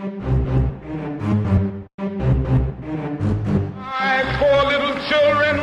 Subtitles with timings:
[0.00, 0.10] My
[4.38, 5.56] poor little children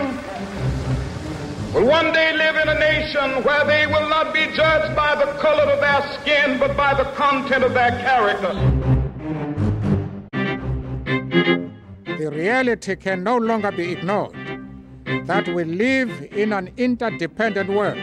[1.73, 5.33] will one day live in a nation where they will not be judged by the
[5.39, 8.53] color of their skin, but by the content of their character.
[12.17, 14.33] The reality can no longer be ignored
[15.25, 17.99] that we live in an interdependent world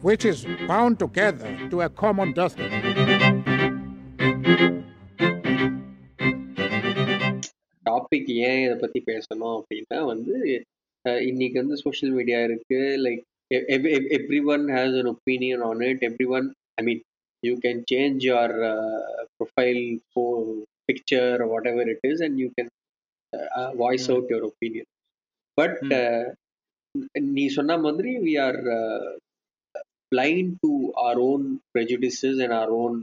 [0.00, 3.44] which is bound together to a common destiny.
[8.24, 10.62] Topic ஏன் இதை பத்தி பேசணும் அப்படின்னா வந்து
[11.08, 12.76] அஹ் இன்னைக்கு வந்து social media இருக்கு.
[12.76, 13.20] Like
[14.44, 17.00] everyone has an opinion on it everyone I mean
[17.46, 18.56] you can change your
[19.38, 19.98] profile
[20.92, 25.12] picture whatever it is and you can voice out your opinion
[25.54, 25.94] but
[27.20, 28.60] நீ சொன்ன மாதிரி we are
[30.14, 33.02] blind to our own prejudices and our own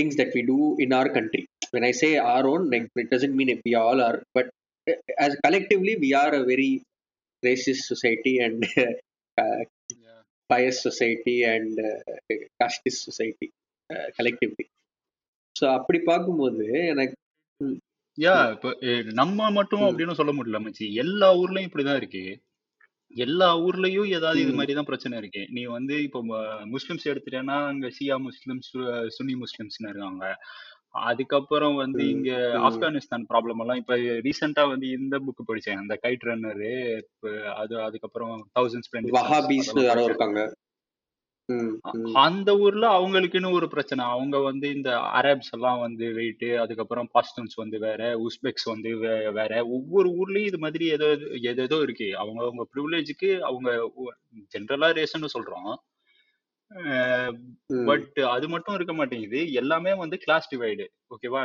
[0.00, 1.44] things that we do in our country.
[1.74, 4.48] When I say our own, like it doesn't mean we all are, but
[4.90, 6.80] uh, as collectively we are a very
[7.46, 8.64] racist society and
[9.40, 9.64] uh,
[10.54, 13.48] biased society and uh, casteist society
[13.92, 14.66] uh, collectively.
[15.60, 17.14] So அப்படி பார்க்கும்போது எனக்கு
[18.20, 18.76] யா இப்போ
[19.12, 20.92] நம்ம மட்டும் அப்படின்னு சொல்ல முடியல மச்சி.
[20.92, 22.40] எல்லா ஊர்லயும் இப்படிதான் இருக்கு.
[23.14, 25.46] எல்லா ஊர்லயும் ஏதாவது இது மாதிரி தான் பிரச்சனை இருக்கு.
[25.50, 26.22] நீ வந்து இப்போ
[26.66, 30.36] முஸ்லிம்ஸ் எடுத்துட்டேன்னா அங்க ஷியா முஸ்லிம்ஸ் சு- சுன்னி முஸ்லிம்ஸ்னு இருக்காங்க.
[30.94, 32.30] அதுக்கப்புறம் வந்து இங்க
[32.66, 35.80] ஆப்கானிஸ்தான் ப்ராப்ளம் எல்லாம் இப்ப ரீசெண்டா வந்து இந்த புக் படிச்சேன்.
[35.82, 36.74] அந்த கைட் ரன்னரு
[37.54, 40.04] அது அதுக்கப்புறம் தௌசண்ட் படிச்சேன்.
[40.04, 40.42] இருக்காங்க.
[42.12, 44.04] அந்த ஊர்ல அவங்களுக்குன்னு ஒரு பிரச்சனை.
[44.04, 48.90] அவங்க வந்து இந்த அரப்ஸ் எல்லாம் வந்து வெயிட் அதுக்கப்புறம் பாஸ்டன்ஸ் வந்து வேற உஸ்பெக்ஸ் வந்து
[49.32, 51.08] வேற ஒவ்வொரு ஊர்லயும் இது மாதிரி ஏதோ
[51.42, 52.08] ஏதேதோ இருக்கு.
[52.16, 53.70] அவங்க அவங்க ப்ரிவிலேஜுக்கு அவங்க
[54.54, 55.74] ஜென்ரலா ரேஷன் சொல்றோம்.
[56.70, 57.86] ம்.
[57.88, 61.42] பட் அது மட்டும் இருக்க மாட்டேங்குது எல்லாமே வந்து கிளாஸ் டிவைடு ஓகேவா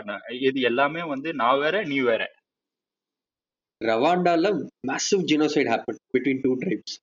[0.49, 2.23] இது எல்லாமே வந்து நான் வேற நீ வேற
[3.81, 4.47] ரவாண்டால
[4.89, 6.93] massive genocide happened between two tribes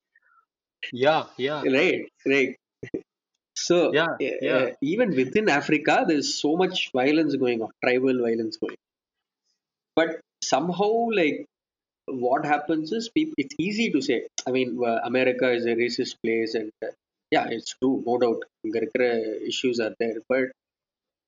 [1.04, 1.14] yeah
[1.46, 2.52] yeah right right
[3.56, 8.56] so yeah uh, uh, even within africa there's so much violence going on tribal violence
[8.64, 8.80] going
[9.96, 10.10] but
[10.52, 10.90] somehow
[11.20, 11.38] like
[12.08, 14.18] what happens is people it's easy to say
[14.48, 16.92] i mean uh, america is a racist place and uh,
[17.34, 18.40] yeah it's true no doubt.
[18.60, 19.04] இங்க இருக்கிற
[19.40, 20.48] issues are there but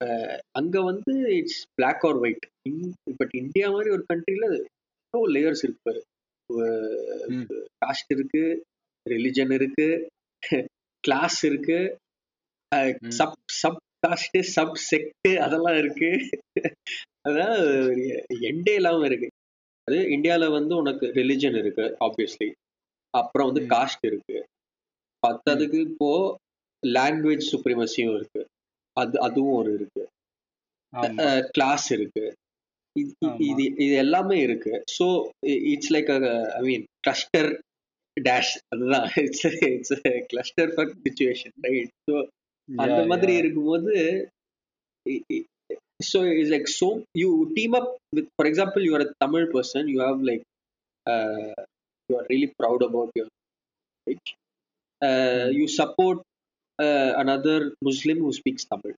[0.04, 2.44] uh, அங்க வந்து it's black or white.
[3.16, 4.64] But India மாதிரி ஒரு கண்ட்ரில
[5.10, 6.02] எவ்வளோ layers இருக்கு பாரு.
[7.26, 7.46] ம்.
[7.84, 8.64] காஸ்ட் இருக்கு
[9.10, 10.08] ரிலிஜன் இருக்கு
[11.00, 11.96] கிளாஸ் இருக்கு
[12.76, 13.08] ம்.
[13.08, 16.10] Sub sub caste sub sect அதெல்லாம் இருக்கு.
[17.28, 17.56] அதான்
[18.40, 19.28] எண்டே இல்லாம இருக்கு.
[19.84, 22.52] அது இந்தியால வந்து உனக்கு ரிலிஜன் இருக்கு ஆப்வியஸ்லி
[23.10, 23.70] அப்புறம் வந்து ம்.
[23.70, 24.44] காஸ்ட் இருக்கு.
[25.22, 26.10] பத்ததுக்கு இப்போ
[26.82, 28.42] லாங்குவேஜ் சுப்ரிமசியும் இருக்கு.
[28.96, 30.02] அது அதுவும் ஒரு இருக்கு.
[31.56, 32.24] கிளாஸ் இருக்கு.
[32.96, 34.72] இது இது எல்லாமே இருக்கு.
[34.96, 35.06] So
[35.72, 36.08] it's like
[36.58, 37.50] I mean cluster
[38.16, 39.06] dash அதுதான்.
[39.24, 39.94] It's it's
[40.32, 42.14] cluster fuck situation right so
[42.68, 43.92] அந்த மாதிரி இருக்கும்போது
[46.10, 46.88] so it's like so
[47.22, 50.44] you team up with for example you are a Tamil person you have like
[52.10, 53.32] you are really proud about your
[55.02, 56.22] ம் you support
[57.22, 58.92] another Muslim who speaks Tamil.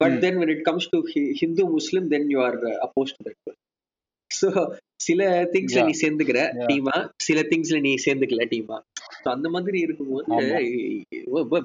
[0.00, 3.14] But ம் then when it comes to Hi- Hindu Muslim, then you are uh, opposed
[3.18, 3.64] to that person.
[4.40, 4.48] So
[5.02, 5.20] சில
[5.52, 8.76] திங்ஸ்ல நீ சேர்ந்துக்கிற டீமா சில திங்ஸ்ல நீ சேர்ந்துக்கல டீமா.
[9.22, 10.58] ஸோ அந்த மாதிரி இருக்கும்போது ஆமா.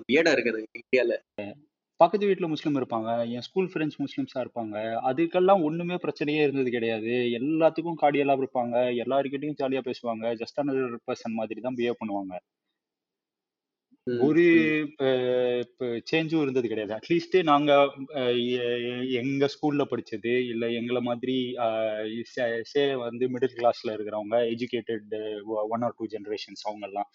[0.10, 1.14] வியடா இருக்குது இந்தியால.
[2.00, 4.76] பக்கத்து வீட்ல முஸ்லீம் இருப்பாங்க என் ஸ்கூல் ஃப்ரெண்ட்ஸ் முஸ்லிம்ஸா இருப்பாங்க.
[5.10, 7.12] அதுக்கெல்லாம் ஒண்ணுமே பிரச்சனையே இருந்தது கிடையாது.
[7.40, 12.34] எல்லாத்துக்கும் கார்டியலா இருப்பாங்க எல்லாருக்கிட்டையும் ஜாலியா பேசுவாங்க ஜஸ்ட் another பர்சன் மாதிரி தான் பிஹேவ் பண்ணுவாங்க.
[14.08, 14.44] ஒரு
[16.10, 16.94] சேஞ்சும் இருந்தது கிடையாது.
[16.98, 17.72] அட்லீஸ்ட் நாங்க
[19.22, 21.36] எங்க ஸ்கூல்ல படிச்சது இல்ல எங்களை மாதிரி
[22.72, 25.14] சே வந்து மிடில் கிளாஸ்ல இருக்கிறவங்க educated
[25.74, 27.10] one or two generations அவங்க எல்லாம்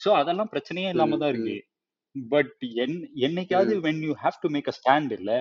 [0.00, 1.56] ஸோ அதெல்லாம் பிரச்சனையே இல்லாம தான் இருக்கு.
[2.14, 2.52] பட்
[2.84, 5.32] என் என்னைக்காவது when you have to make a stand இல்ல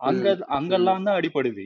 [0.00, 0.26] அங்க
[0.58, 1.64] அங்கெல்லாம் தான் அடிபடுது.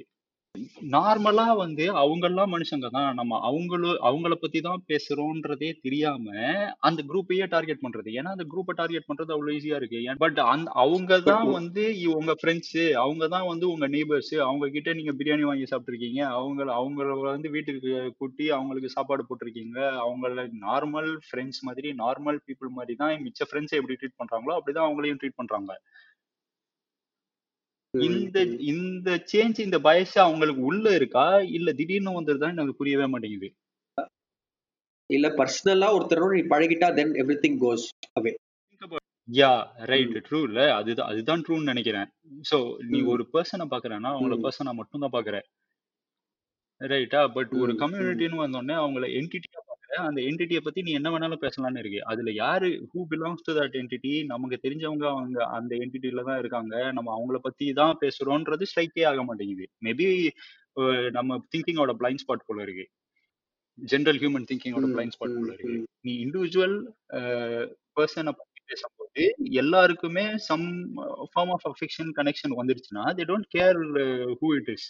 [0.93, 3.15] நார்மலா வந்து அவங்கெல்லாம் மனுஷங்க தான்.
[3.15, 6.27] நம்ம அவங்களும் அவங்கள பத்தி தான் பேசுறோன்றதே தெரியாம
[6.81, 8.11] அந்த குரூப்பையே டார்கெட் பண்றது.
[8.13, 9.91] ஏன்னா அந்த குரூப்பை டார்கெட் பண்றது அவ்வளவு ஈஸியா இருக்கு.
[10.17, 14.69] பட் அந்த அவங்க But தான் வந்து இ- உங்க ஃப்ரெண்ட்ஸ் அவங்க தான் வந்து உங்க நெய்பர்ஸ் அவங்க
[14.69, 16.23] கிட்ட நீங்க பிரியாணி வாங்கி சாப்பிட்டுருக்கீங்க.
[16.39, 19.79] அவங்கள அவங்கள வந்து வீட்டுக்கு கூட்டி அவங்களுக்கு சாப்பாடு போட்டிருக்கீங்க.
[20.07, 20.33] அவங்கள
[20.67, 25.41] நார்மல் ஃப்ரெண்ட்ஸ் மாதிரி நார்மல் பீப்புள் மாதிரி தான் மிச்ச ஃப்ரெண்ட்ஸை எப்படி ட்ரீட் பண்றாங்களோ அப்படிதான் அவங்களையும் ட்ரீட்
[25.43, 25.73] பண்றாங்க.
[27.95, 28.39] இந்த.
[28.61, 31.41] இந்த சேஞ்ச் இந்த பயஸ் அவங்களுக்கு உள்ள இருக்கா?
[31.41, 33.51] இல்ல திடீர்னு வந்துருதான்னு எனக்கு புரியவே மாட்டேங்குது.
[35.11, 38.33] இல்ல பர்சனலா ஒருத்தரோட நீ பழகிட்டா then everything goes away
[39.29, 40.75] yeah right true இல்ல.
[40.75, 42.09] அதுதான் அதுதான் ட்ரூன்னு நினைக்கிறேன்.
[42.51, 45.37] சோ நீ ஒரு பர்சனை பாக்குறேன்னா அவங்கள பர்சனா மட்டும் தான் பாக்குற.
[46.81, 49.61] ரைட்டா பட் ஒரு கம்யூனிட்டின்னு வந்தோடனே அவங்கள என்டிட்டியா
[50.09, 52.01] அந்த என்டிட்டியை பத்தி நீ என்ன வேணாலும் பேசலாம்னு இருக்கு.
[52.13, 56.75] அதுல யாரு who belongs to that entity நமக்கு தெரிஞ்சவங்க அவங்க அந்த என்டிட்டில தான் இருக்காங்க.
[56.97, 59.67] நம்ம அவங்கள பத்தி தான் பேசுறோன்றது ஸ்ட்ரைக்கே ஆக மாட்டேங்குது.
[59.87, 60.09] மேபி
[61.17, 62.87] நம்ம திங்கிங்கோட பிளைண்ட் ஸ்பாட் போல இருக்கு.
[63.79, 65.77] ஜென்ரல் ஹியூமன் திங்கிங்கோட பிளைண்ட் ஸ்பாட் போல இருக்கு.
[66.07, 66.77] நீ இண்டிவிஜுவல்
[67.99, 69.25] பர்சனை பத்தி பேசும்போது
[69.63, 70.67] எல்லாருக்குமே some
[71.33, 73.81] form of affection connection வந்துருச்சுன்னா they don't care
[74.41, 74.87] who it is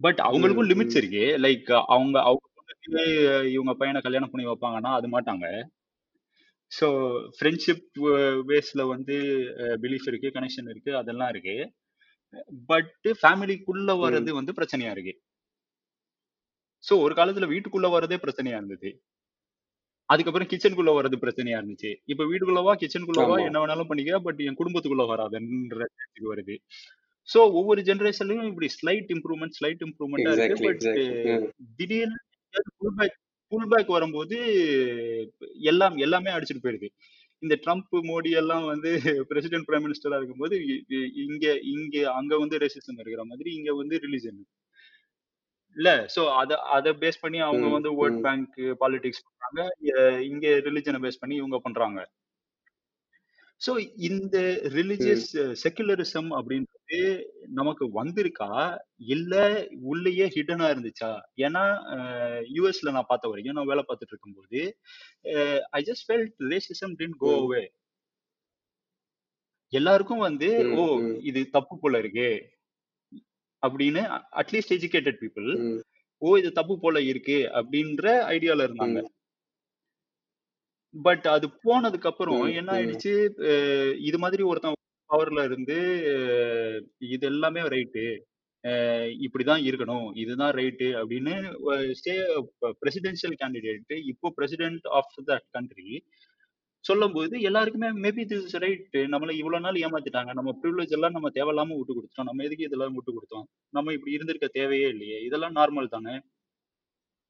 [0.00, 1.24] but அவங்களுக்கும் லிமிட்ஸ் இருக்கு.
[1.44, 2.46] லைக் அவங்க அவங்க
[2.84, 3.12] பொண்ணுக்கு
[3.52, 5.46] இவங்க பையனை கல்யாணம் பண்ணி வைப்பாங்கன்னா அது மாட்டாங்க.
[6.72, 6.86] ஸோ
[7.36, 7.98] ஃப்ரெண்ட்ஷிப்
[8.48, 9.16] பேஸ்ல வந்து
[9.82, 11.56] பிலீஃப் இருக்கு கனெக்ஷன் இருக்கு அதெல்லாம் இருக்கு.
[12.68, 14.00] பட் ஃபேமிலிக்குள்ள ம்.
[14.04, 15.14] வர்றது வந்து பிரச்சனையா இருக்கு.
[16.84, 18.88] ஸோ ஒரு காலத்துல வீட்டுக்குள்ள வர்றதே பிரச்சனையா இருந்தது.
[20.08, 21.90] அதுக்கப்புறம் கிச்சனுக்குள்ள வர்றது பிரச்சனையா இருந்துச்சு.
[22.04, 23.46] இப்ப வீட்டுக்குள்ளவா கிச்சனுக்குள்ளவா ஆமா.
[23.46, 25.86] என்ன வேணாலும் பண்ணிக்க பட் என் குடும்பத்துக்குள்ள வராதுன்ற
[26.26, 26.56] வருது.
[27.28, 32.18] சோ ஒவ்வொரு ஜெனரேஷன்லயும் இப்படி ஸ்லைட் இம்ப்ரூவ்மெண்ட் ஸ்லைட் இம்ப்ரூவ்மெண்டா இருக்கு எக்ஸாக்ட்லி பட் எக்ஸாக்ட்லி திடீர்னு
[32.78, 33.16] புல் பேக்
[33.52, 34.36] புல் பேக் வரும்போது
[35.64, 36.88] எல்லாம் எல்லாமே அடிச்சுட்டு போயிடுது.
[37.42, 38.90] இந்த ட்ரம்ப் மோடி எல்லாம் வந்து
[39.28, 40.56] பிரசிடென்ட் பிரைம் மினிஸ்டரா இருக்கும்போது
[41.24, 44.40] இங்க இங்க அங்க வந்து ரெசிஸ்டம் இருக்கிற மாதிரி இங்க வந்து ரிலிஜன்
[45.76, 48.24] இல்ல சோ அத அத பேஸ் பண்ணி அவங்க வந்து வேர்ட் ம்.
[48.26, 48.52] பேங்க்
[48.82, 49.60] பாலிடிக்ஸ் பண்றாங்க.
[50.24, 51.98] இங்க ரிலிஜனை பேஸ் பண்ணி இவங்க பண்றாங்க.
[53.64, 53.72] சோ
[54.08, 54.36] இந்த
[54.76, 55.28] ரிலிஜியஸ்
[55.62, 56.98] செக்குலரிசம் அப்படின்றது
[57.58, 58.48] நமக்கு வந்திருக்கா?
[59.14, 59.34] இல்ல
[59.90, 61.10] உள்ளேயே ஹிடனா இருந்துச்சா?
[61.46, 61.62] ஏன்னா
[62.56, 64.60] யூஎஸ்ல நான் பார்த்த வரைக்கும் நான் வேலை பார்த்துட்டு இருக்கும்போது
[65.78, 67.64] I just felt racism then go away
[69.72, 70.82] எல்லாருக்கும் வந்து ஓ
[71.30, 72.28] இது தப்பு போல இருக்கு.
[73.62, 74.02] அப்படின்னு
[74.40, 75.48] அட்லீஸ்ட் எஜுகேட்டட் பீப்புள்
[76.22, 78.98] ஓ இது தப்பு போல இருக்கு அப்படின்ற ஐடியால இருந்தாங்க.
[80.94, 83.14] பட் அது போனதுக்கு அப்புறம் என்ன ஆயிடுச்சு?
[84.08, 84.78] இது மாதிரி ஒருத்தன்
[85.10, 85.78] பவர்ல இருந்து
[87.14, 88.04] இது எல்லாமே ரைட்டு
[89.24, 91.34] இப்படிதான் இருக்கணும் இதுதான் ரைட்டு அப்படின்னு
[91.98, 92.14] ஸ்டே
[92.82, 95.88] பிரசிடென்ஷியல் கேண்டிடேட் இப்போ பிரசிடென்ட் ஆஃப் தட் கண்ட்ரி
[96.84, 101.94] சொல்லும்போது எல்லாருக்குமே மேபி திஸ் ரைட் நம்மள இவ்வளவு நாள் ஏமாத்திட்டாங்க நம்ம ப்ரிவிலேஜ் எல்லாம் நம்ம தேவையில்லாம விட்டு
[101.98, 103.46] கொடுத்தோம் நம்ம எதுக்கு இதெல்லாம் விட்டு கொடுத்தோம்?
[103.76, 106.14] நம்ம இப்படி இருந்திருக்க தேவையே இல்லையே இதெல்லாம் நார்மல் தானே?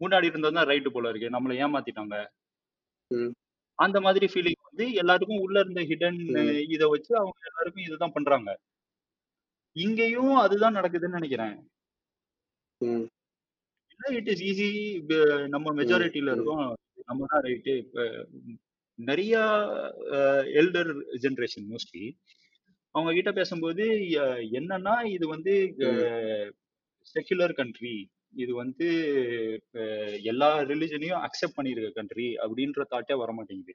[0.01, 2.17] முன்னாடி இருந்ததுதான் ரைட்டு போல இருக்கு நம்மளை ஏமாத்திட்டாங்க.
[3.79, 6.19] அந்த மாதிரி ஃபீலிங் வந்து எல்லாருக்கும் உள்ள இருந்த ஹிடன்
[6.69, 8.51] இதை வச்சு அவங்க எல்லாருக்கும் இதுதான் பண்றாங்க.
[9.77, 11.55] இங்கேயும் அதுதான் நடக்குதுன்னு நினைக்கிறேன்.
[12.81, 13.05] ம்.
[13.93, 14.69] இல்ல இட் இஸ் ஈஸி
[15.49, 16.35] நம்ம ம் மெஜாரிட்டியில ம்.
[16.35, 16.67] இருக்கோம்.
[17.05, 17.75] நம்ம தான் ரைட்டு
[18.99, 19.35] நிறைய
[20.55, 20.91] எல்டர்
[21.23, 22.05] ஜென்ரேஷன் மோஸ்ட்லி
[22.95, 23.85] அவங்க கிட்ட பேசும்போது
[24.59, 25.55] என்னன்னா இது வந்து
[25.87, 26.51] ம்.
[27.07, 27.95] செக்குலர் கண்ட்ரி
[28.35, 28.87] இது வந்து
[30.33, 33.75] எல்லா ரிலிஜனையும் அக்செப்ட் பண்ணியிருக்க கண்ட்ரி அப்படின்ற தாட்டே வர மாட்டேங்குது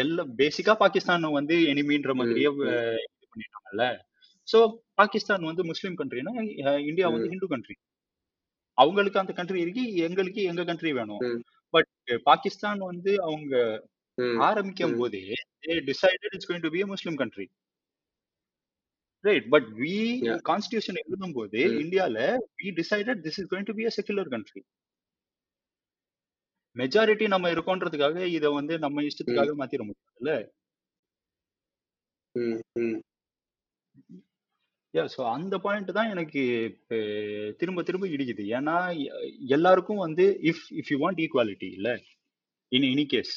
[0.00, 2.50] எல்லா பேசிக்கா பாகிஸ்தான் வந்து எனிமின்ற மாதிரியே
[3.06, 3.84] இது பண்ணிட்டாங்கல்ல.
[4.48, 4.58] சோ
[4.94, 6.32] பாகிஸ்தான் வந்து முஸ்லீம் கண்ட்ரினா
[6.90, 7.76] இந்தியா வந்து ஹிந்து கண்ட்ரி
[8.78, 11.22] அவங்களுக்கு அந்த கண்ட்ரி இருக்கு எங்களுக்கு எங்க கண்ட்ரி வேணும்.
[11.74, 11.90] பட்
[12.28, 13.54] பாகிஸ்தான் வந்து அவங்க
[14.48, 15.22] ஆரம்பிக்கும் போதே
[15.88, 17.46] decided it's going to be Muslim country
[19.24, 19.94] right but we
[20.50, 22.18] constitution எழுதும் போது இந்தியால
[22.60, 24.62] we decided this is going to be a secular country
[26.76, 30.32] majority நம்ம இருக்கோன்றதுக்காக இதை வந்து நம்ம ம் இஷ்டத்துக்காக மாத்திர முடியாதுல்ல?
[32.34, 32.98] ம் ம்
[34.94, 36.42] யா ஸோ அந்த பாயிண்ட் தான் எனக்கு
[37.60, 38.44] திரும்ப திரும்ப இடிக்குது.
[38.58, 38.76] ஏன்னா
[39.56, 41.90] எல்லாருக்கும் வந்து if if you want equality இல்ல?
[42.72, 43.34] இன் எனி கேஸ்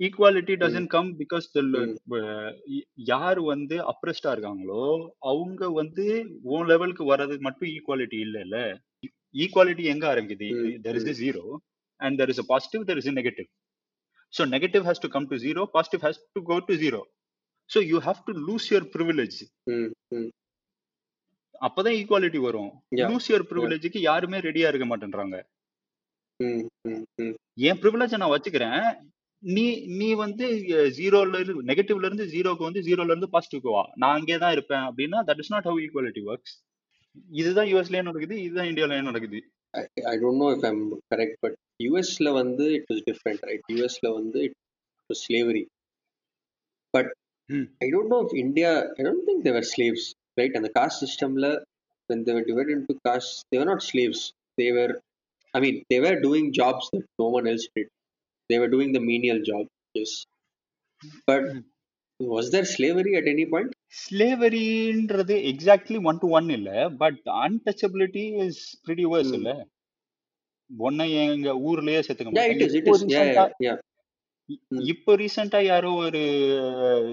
[0.00, 0.60] ஈக்குவாலிட்டி ம்.
[0.62, 1.46] டசன்ட் கம் பிகாஸ்
[3.10, 4.84] யார் வந்து அப்ரெஸ்டா இருக்காங்களோ
[5.30, 6.06] அவங்க வந்து
[6.52, 8.56] உன் லெவலுக்கு வர்றது மட்டும் ஈக்குவாலிட்டி இல்லைல்ல.
[9.34, 10.48] ஈக்குவாலிட்டி எங்க ஆரம்பிக்குது?
[10.86, 11.44] There is zero
[12.00, 13.48] and there is a positive there is a negative
[14.32, 17.00] so negative has to come to zero positive has to go to zero
[17.70, 19.38] so you have to lose your privilege
[21.62, 22.70] அப்பதான் equality வரும்.
[23.10, 25.36] Lose your ப்ரிவிலேஜுக்கு யாருமே ரெடியா இருக்க மாட்டேன்றாங்க.
[27.66, 28.80] என் ப்ரிவிலேஜை நான் வச்சுக்கிறேன்.
[29.42, 29.66] நீ
[30.00, 30.46] நீ வந்து
[30.98, 35.20] ஜீரோல இருந்து நெகட்டிவ்ல இருந்து ஜீரோக்கு வந்து ஜீரோல இருந்து பாசிட்டிவ்க்கு வா நான் அங்கே தான் இருப்பேன் அப்படின்னா
[35.30, 36.56] that is not how equality works
[37.40, 39.40] இதுதான் யூஎஸ்லயே நடக்குது இதுதான் இந்தியாலயும் நடக்குது
[39.74, 40.80] I, I don't know if I'm
[41.12, 41.52] correct, but
[41.90, 43.62] US ல வந்து it was different, right?
[43.78, 44.42] US ல வந்து
[47.48, 50.04] ம் I don't know if India, I don't think they were slaves,
[50.38, 50.52] right?
[50.56, 51.52] And the caste system, la,
[52.10, 54.20] when they were divided into castes, they were not slaves.
[54.60, 54.92] They were,
[55.54, 57.88] I mean, they were doing jobs that no one else did.
[58.50, 60.12] They were doing the menial job, yes.
[61.26, 61.44] But
[62.20, 63.70] was there slavery at any point?
[64.02, 66.70] ஸ்லேவரின்றது exactly one to one இல்ல
[67.00, 69.38] but untouchability is pretty worse Hmm.
[69.38, 69.50] இல்ல
[70.70, 72.44] ஒன்னை எங்க ஊர்லயே சேர்த்துக்க.
[72.52, 72.62] It
[74.92, 76.22] இப்போ ரீசெண்டா ரீசெண்டா யாரோ ஒரு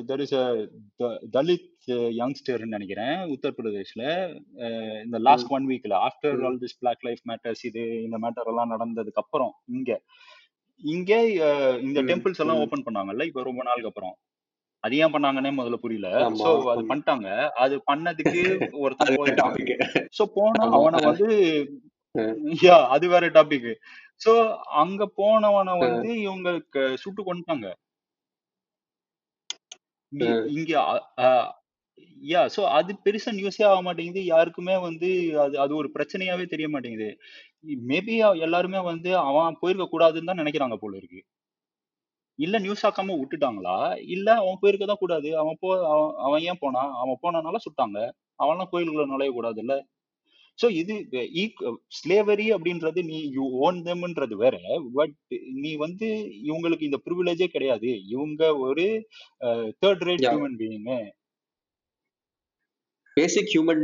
[0.10, 0.36] தெர் இஸ்
[1.36, 1.68] தலித்
[2.20, 4.04] யங்ஸ்டர்னு நினைக்கிறேன் உத்தரப்பிரதேஷ்ல
[5.06, 6.40] இந்த லாஸ்ட் ஒன் வீக்ல after.
[6.48, 9.92] All this black life matters இது இந்த மேட்டர் எல்லாம் நடந்ததுக்கு அப்புறம் இங்க
[10.84, 11.12] இங்க
[11.84, 12.00] இந்த.
[12.10, 12.62] டெம்பிள்ஸ் எல்லாம்.
[12.66, 14.16] ஓபன் பண்ணாங்கல்ல இப்போ ரொம்ப நாளுக்கு அப்புறம்.
[14.84, 16.10] அது ஏன் பண்ணாங்கன்னே முதல்ல புரியல.
[16.42, 17.28] சோ அது பண்ணிட்டாங்க.
[17.64, 18.44] அது பண்ணதுக்கு
[19.42, 19.74] டாபிக்
[20.18, 21.30] சோ போனா அவனை வந்து
[22.64, 23.70] யா அது வேற டாபிக்
[24.22, 24.34] சோ
[24.84, 27.24] அங்க போனவனை வந்து இவங்க க- சுட்டு
[30.12, 30.74] அஹ், இங்க
[32.28, 34.22] யா சோ அது பெருசா நியூஸே ஆக மாட்டேங்குது.
[34.34, 35.10] யாருக்குமே வந்து
[35.44, 37.10] அது அது ஒரு பிரச்சனையாவே தெரிய மாட்டேங்குது.
[37.90, 41.22] மேபி எல்லாருமே வந்து அவன் போயிருக்க கூடாதுன்னு தான் நினைக்கிறாங்க போல இருக்கு.
[42.40, 43.78] இல்ல நியூஸ் ஆக்காம விட்டுட்டாங்களா?
[44.16, 45.30] இல்ல அவன் போயிருக்க தான் கூடாது.
[45.42, 47.98] அவன் போ அவன் அவன் ஏன் போனான் அவன் போனனால சுட்டாங்க.
[48.44, 49.76] அவன்லாம் கோயிலுக்குள்ள நுழைய கூடாது இல்ல
[50.60, 50.94] சோ இது
[51.98, 54.56] ஸ்லேவரி அப்படின்றது நீ யூ ஓன் தெம்ன்றது வேற.
[54.98, 55.16] பட்
[55.64, 56.08] நீ வந்து
[56.50, 57.92] இவங்களுக்கு இந்த ப்ரிவிலேஜே கிடையாது.
[58.16, 58.86] இவங்க ஒரு
[59.84, 60.90] third rate human being
[63.18, 63.84] basic human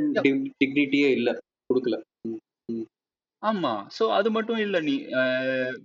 [0.62, 1.30] டிக்னிட்டியே இல்ல.
[1.70, 1.96] கொடுக்கல.
[3.46, 3.74] ஆமா.
[3.98, 5.76] சோ அது மட்டும் இல்ல நீ அஹ்,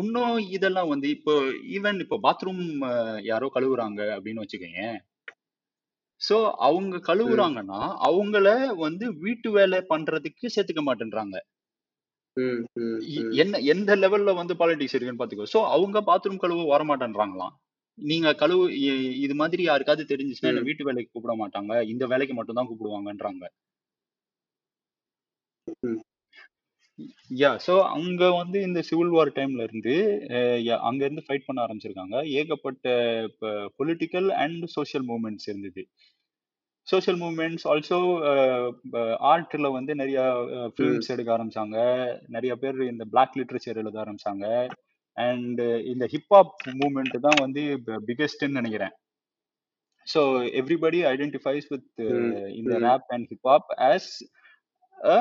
[0.00, 0.26] இன்னும்
[0.56, 1.34] இதெல்லாம் வந்து இப்போ
[1.76, 2.64] ஈவன் இப்போ பாத்ரூம்
[3.30, 4.82] யாரோ கழுவுறாங்க அப்படின்னு வச்சுக்கோங்க
[6.20, 6.36] சோ
[6.68, 8.46] அவங்க கழுவுறாங்கன்னா அவங்கள
[8.84, 11.36] வந்து வீட்டு வேலை பண்றதுக்கு சேர்த்துக்க மாட்டேன்றாங்க.
[12.36, 15.48] ம், ம், இ- ம், என்ன எந்த லெவல்ல வந்து பாலிடிக்ஸ் இருக்குன்னு பாத்துக்கோ.
[15.54, 17.54] சோ அவங்க பாத்ரூம் கழுவ வர மாட்டேன்றாங்களாம்
[17.98, 21.72] நீங்க கழுவு இ- இது மாதிரி யாருக்காவது தெரிஞ்சுச்சுன்னா என்ன ம், வீட்டு வேலைக்கு கூப்பிட மாட்டாங்க.
[21.94, 23.44] இந்த வேலைக்கு மட்டும் தான் கூப்பிடுவாங்கன்றாங்க.
[25.84, 26.00] ம்,
[27.40, 29.94] யா சோ அங்க வந்து இந்த சிவில் வார் டைம்ல இருந்து
[30.36, 32.16] அஹ், yeah, அங்க இருந்து ஃபைட் பண்ண ஆரம்பிச்சிருக்காங்க.
[32.40, 32.86] ஏகப்பட்ட
[33.80, 35.82] பொலிட்டிக்கல் அண்ட் சோஷியல் மூவ்மெண்ட்ஸ் இருந்தது.
[36.88, 37.98] சோஷியல் மூவ்மெண்ட்ஸ் ஆல்சோ
[39.30, 40.20] ஆர்ட்ல வந்து நிறைய
[40.74, 41.76] ஃபிலிம்ஸ் எடுக்க ஆரம்பிச்சாங்க.
[42.28, 44.46] நிறைய பேர் இந்த பிளாக் லிட்ரேச்சர் எழுத ஆரம்பிச்சாங்க.
[45.16, 45.60] அண்ட்
[45.92, 47.62] இந்த ஹிப்ஹாப் மூவ்மெண்ட் தான் வந்து
[48.08, 48.94] பிகெஸ்ட்னு நினைக்கிறேன்.
[50.06, 50.20] ஸோ
[50.60, 51.88] எவ்ரிபடி ஐடென்டிஃபைஸ் வித்
[52.58, 54.10] இந்த rap and hip hop as
[54.98, 55.18] a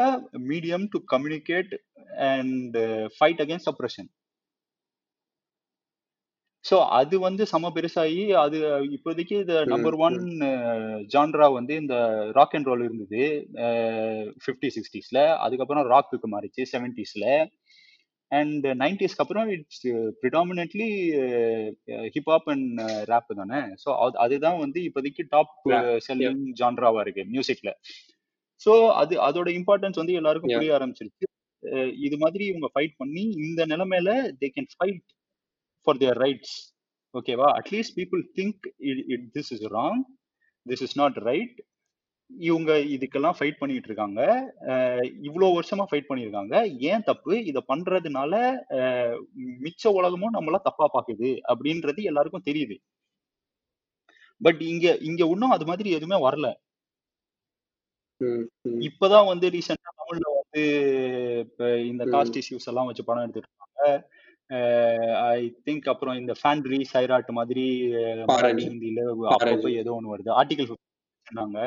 [0.48, 1.74] medium to communicate
[2.30, 2.78] and
[3.18, 4.10] fight against oppression
[6.66, 8.58] so அது வந்து செம பெருசாகி அது
[8.92, 10.18] இப்போதைக்கு இந்த நம்பர் ஒன்
[11.14, 11.96] ஜான்ரா வந்து இந்த
[12.32, 13.22] ராக் அண்ட் ரோல் இருந்தது.
[14.44, 17.28] ஃபிஃப்டி சிக்ஸ்டீஸ்ல அதுக்கப்புறம் ராக்குக்கு மாறிச்சு செவன்டிஸ்ல
[18.32, 19.86] அண்ட் நைன்டிஸ்க்கு அப்புறம் it's
[20.22, 20.90] predominantly
[22.16, 22.82] hip hop and
[23.12, 23.62] rap தானே.
[23.84, 25.54] ஸோ அது அதுதான் வந்து இப்போதைக்கு டாப்
[26.08, 27.72] செல்லிங் ஜான்ராவா இருக்கு மியூசிக்ல
[28.62, 31.28] ஸோ அது அதோட இம்பார்ட்டன்ஸ் வந்து எல்லாருக்கும் புரிய ஆரம்பிச்சிருச்சு.
[32.06, 34.12] இது மாதிரி இவங்க ஃபைட் பண்ணி இந்த நிலைமையில
[34.42, 35.06] they can fight
[35.88, 36.56] for their rights
[37.14, 38.68] ஓகேவா at least people think
[39.36, 40.02] this is wrong
[40.66, 41.58] this is not right
[42.32, 44.22] இவங்க இதுக்கெல்லாம் ஃபைட் பண்ணிட்டு இருக்காங்க.
[45.28, 46.56] இவ்வளோ வருஷமா ஃபைட் பண்ணியிருக்காங்க
[46.90, 47.34] ஏன் தப்பு?
[47.50, 48.34] இதை பண்றதுனால
[49.66, 52.76] மிச்ச உலகமும் நம்மள தப்பா பாக்குது அப்படின்றது எல்லாருக்கும் தெரியுது.
[54.42, 56.48] பட் இங்க இங்க இன்னும் அது மாதிரி எதுவுமே வரல.
[58.88, 60.64] இப்பதான் வந்து ரீசெண்டா தமிழ்ல வந்து
[61.46, 63.84] இப்ப இந்த காஸ்ட் இஷ்யூஸ் எல்லாம் வச்சு படம் எடுத்துட்டு இருக்காங்க.
[65.34, 67.66] ஐ திங்க் அப்புறம் இந்த ஃபேண்ட்ரி சைராட் மாதிரி
[68.64, 70.32] ஹிந்தில அப்பப்போ ஏதோ ஒன்று வருது.
[70.40, 71.60] ஆர்டிகல் சொன்னாங்க.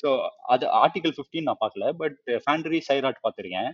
[0.00, 0.08] ஸோ
[0.54, 3.70] அது ஆர்டிகல் 15 நான் பார்க்கல பட் ஃபேண்ட்ரி சைராட் பார்த்துருக்கேன்.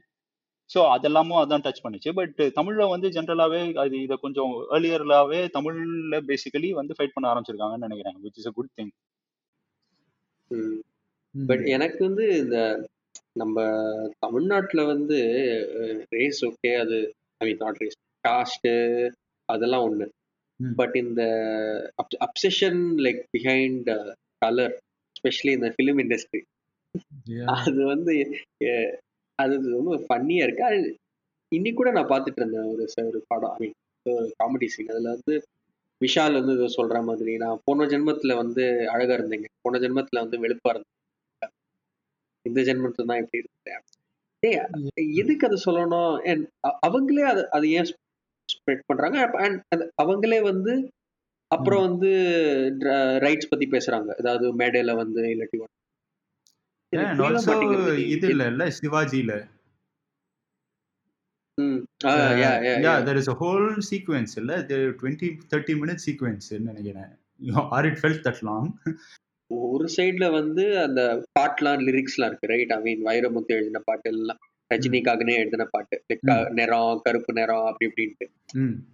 [0.71, 2.11] ஸோ அதெல்லாமும் அதான் டச் பண்ணுச்சு.
[2.19, 8.19] பட் தமிழ்ல வந்து ஜென்ரலாவே அது இதை கொஞ்சம் ஏர்லியர்லாவே தமிழ்ல பேசிக்கலி வந்து ஃபைட் பண்ண ஆரம்பிச்சிருக்காங்கன்னு நினைக்கிறேன்
[8.25, 8.93] which is a good thing
[11.47, 12.89] but எனக்கு வந்து இந்த
[13.33, 13.63] நம்ம
[14.19, 15.17] தமிழ்நாட்டுல வந்து
[16.11, 17.95] ரேஸ் ஓகே அது I mean not race
[18.29, 19.11] caste
[19.45, 20.09] அதெல்லாம் ஒண்ணு.
[20.57, 20.75] ம்.
[20.75, 21.23] பட் இந்த
[22.03, 24.79] obsession like behind colour
[25.13, 26.43] specially இந்த ஃபிலிம் இண்டஸ்ட்ரி.
[27.45, 28.37] அது வந்து
[29.35, 30.65] அது ரொம்ப ஃபன்னியா இருக்கு.
[30.65, 30.95] அது
[31.49, 32.63] இன்னைக்கு கூட நான் பார்த்துட்டு இருந்தேன்.
[32.63, 33.73] ஒரு ச- ஒரு படம் ஐ மீன்
[34.11, 35.43] ஒரு காமெடி சீன் அதுல வந்து
[36.05, 39.45] விஷால் வந்து ஏதோ சொல்ற மாதிரி நான் போன ஜென்மத்துல வந்து அழகா இருந்தேங்க.
[39.61, 41.01] போன ஜென்மத்துல வந்து வெளுப்பா இருந்தேன்.
[42.43, 43.83] இந்த ஜென்மத்துல தான் இப்படி இருந்தேன்.
[44.39, 46.27] டேய், எதுக்கு அதை சொல்லணும்?
[46.27, 47.97] And அ- அவங்களே அதை அதை ஏன்
[48.45, 49.27] ஸ்ப்ரெட் பண்றாங்க?
[49.27, 49.65] அண்ட்
[50.03, 50.89] அவங்களே வந்து
[51.47, 52.09] அப்புறம் வந்து
[52.81, 54.11] ரைட்ஸ் பத்தி பேசுறாங்க.
[54.15, 55.65] அதாவது மேடையில வந்து இல்லாட்டி
[57.99, 59.49] இது இல்ல சிவாஜில
[61.61, 64.57] yeah there is a whole sequence இல்ல.
[64.57, 67.19] there 20 30 minute sequence ன்னு நினைக்கிறேன்.
[67.93, 68.79] it felt that long
[69.61, 71.01] ஒரு சைடுல வந்து அந்த
[71.41, 74.39] பாட்டுலாம் லிரிக்ஸ்லாம் இருக்கு ரைட் ஐ மீன் வைரமுத்து எழுதின பாட்டு எல்லாம்
[74.71, 75.97] ரஜினிக்காகனே எழுதின பாட்டு
[76.51, 78.27] நிறம் கருப்பு நிறம் அப்படி இப்படின்ட்டு.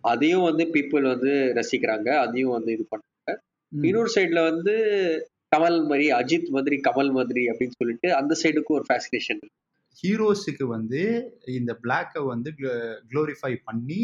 [0.01, 3.43] அதையும் வந்து பீப்புள் வந்து ரசிக்கிறாங்க அதையும் வந்து இது பண்றாங்க.
[3.73, 3.83] ம்.
[3.83, 4.75] இன்னொரு சைடுல வந்து
[5.57, 9.43] கமல் மாதிரி அஜித் மாதிரி கமல் மாதிரி அப்படின்னு சொல்லிட்டு அந்த சைடுக்கும் ஒரு ஃபேசினேஷன்
[9.97, 11.01] ஹீரோஸுக்கு வந்து
[11.47, 12.51] இந்த பிளாக்கை வந்து
[13.11, 14.03] க்ளோரிஃபை பண்ணி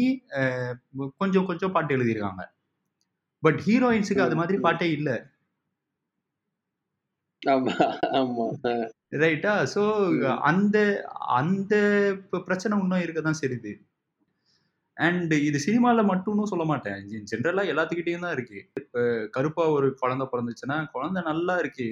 [1.17, 2.43] கொஞ்சம் கொஞ்சம் பாட்டு எழுதியிருக்காங்க.
[3.43, 5.17] பட் ஹீரோயின்ஸுக்கு அது மாதிரி பாட்டே இல்லை.
[9.23, 9.53] ரைட்டா?
[10.11, 10.23] ம்.
[10.49, 10.77] அந்த
[11.39, 11.73] அந்த
[12.47, 13.73] பிரச்சனை இன்னும் இருக்க தான் சரிது
[14.97, 16.99] அண்ட் இது சினிமாவில் மட்டும்னு சொல்ல மாட்டேன்.
[17.31, 18.59] ஜென்ரலாக எல்லாத்துக்கிட்டேயும் தான் இருக்கு.
[18.81, 21.87] இப்போ கருப்பா ஒரு குழந்தை பிறந்துச்சுன்னா குழந்தை நல்லா இருக்கு.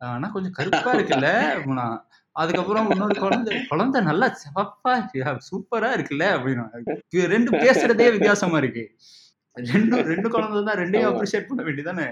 [0.00, 1.30] ஆனா கொஞ்சம் கருப்பா இருக்குல்ல?
[2.36, 4.92] அதுக்கப்புறம் இன்னொரு குழந்தை குழந்தை நல்லா சிவப்பா
[5.48, 6.26] சூப்பரா இருக்குல்ல?
[6.36, 6.64] அப்படின்னா
[7.34, 8.84] ரெண்டு பேசுறதே வித்தியாசமா இருக்கு.
[9.56, 11.10] ரெண்டு ரெண்டு குழந்தை தான் ரெண்டையும்.
[11.12, 12.06] அப்ரிஷியேட் பண்ண வேண்டியதானே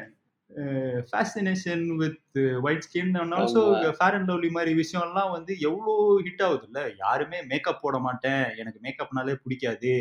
[1.09, 2.19] fascination with
[2.65, 3.63] white skin and also.
[3.99, 5.95] Fair and lovely மாதிரி விஷயம்லாம் வந்து எவ்வளோ
[6.27, 8.45] ஹிட் ஆகுது இல்ல யாருமே மேக்கப் போட மாட்டேன்.
[8.57, 9.93] எனக்கு மேக்கப்னாலே பிடிக்காது.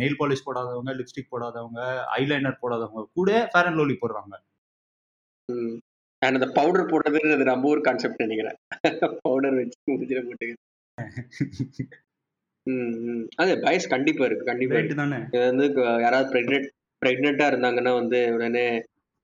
[0.00, 1.80] நெயில் பாலிஷ் போடாதவங்க லிப்ஸ்டிக் போடாதவங்க
[2.18, 4.34] ஐலைனர் போடாதவங்க கூட ஃபேர் அண்ட் லவ்லி போடுறாங்க.
[6.22, 8.58] அந்த பவுடர் போடுறதுன்றது நம்ம ஊர் கான்செப்ட் நினைக்கிறேன்.
[9.24, 10.22] பவுடர் வச்சு முடிஞ்சிட
[12.66, 13.22] ம்.
[13.36, 15.18] அது பயஸ் கண்டிப்பா இருக்கு கண்டிப்பா தானே?
[15.28, 15.66] இது வந்து
[16.02, 16.68] யாராவது பிரெக்னென்ட்
[17.02, 18.64] பிரெக்னெண்டா இருந்தாங்கன்னா வந்து உடனே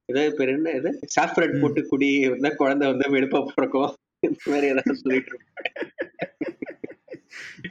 [0.09, 0.91] இது பேர் என்ன இது?
[1.15, 1.61] சாஃப்ரன் ம்.
[1.61, 3.95] போட்டு குடி இருந்தா குழந்தை வந்து வெளுப்பா பிறக்கும்.
[4.21, 5.39] இந்த மாதிரி ஏதாவது சொல்லிட்டு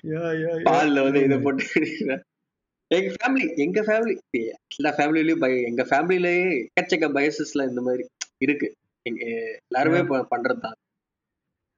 [0.03, 0.57] yeah.
[0.65, 1.63] பால்ல வந்து இதை போட்டு.
[2.91, 4.13] எங்க ஃபேமிலி எங்க ஃபேமிலி
[4.75, 8.03] எல்லா ஃபேமிலிலயும் பய எங்க ஃபேமிலிலயே எக்கச்சக்க பயசஸ்ல இந்த மாதிரி
[8.37, 8.67] இருக்கு.
[9.05, 9.21] எங்க
[9.69, 10.01] எல்லாருமே
[10.31, 10.77] பண்றதுதான்.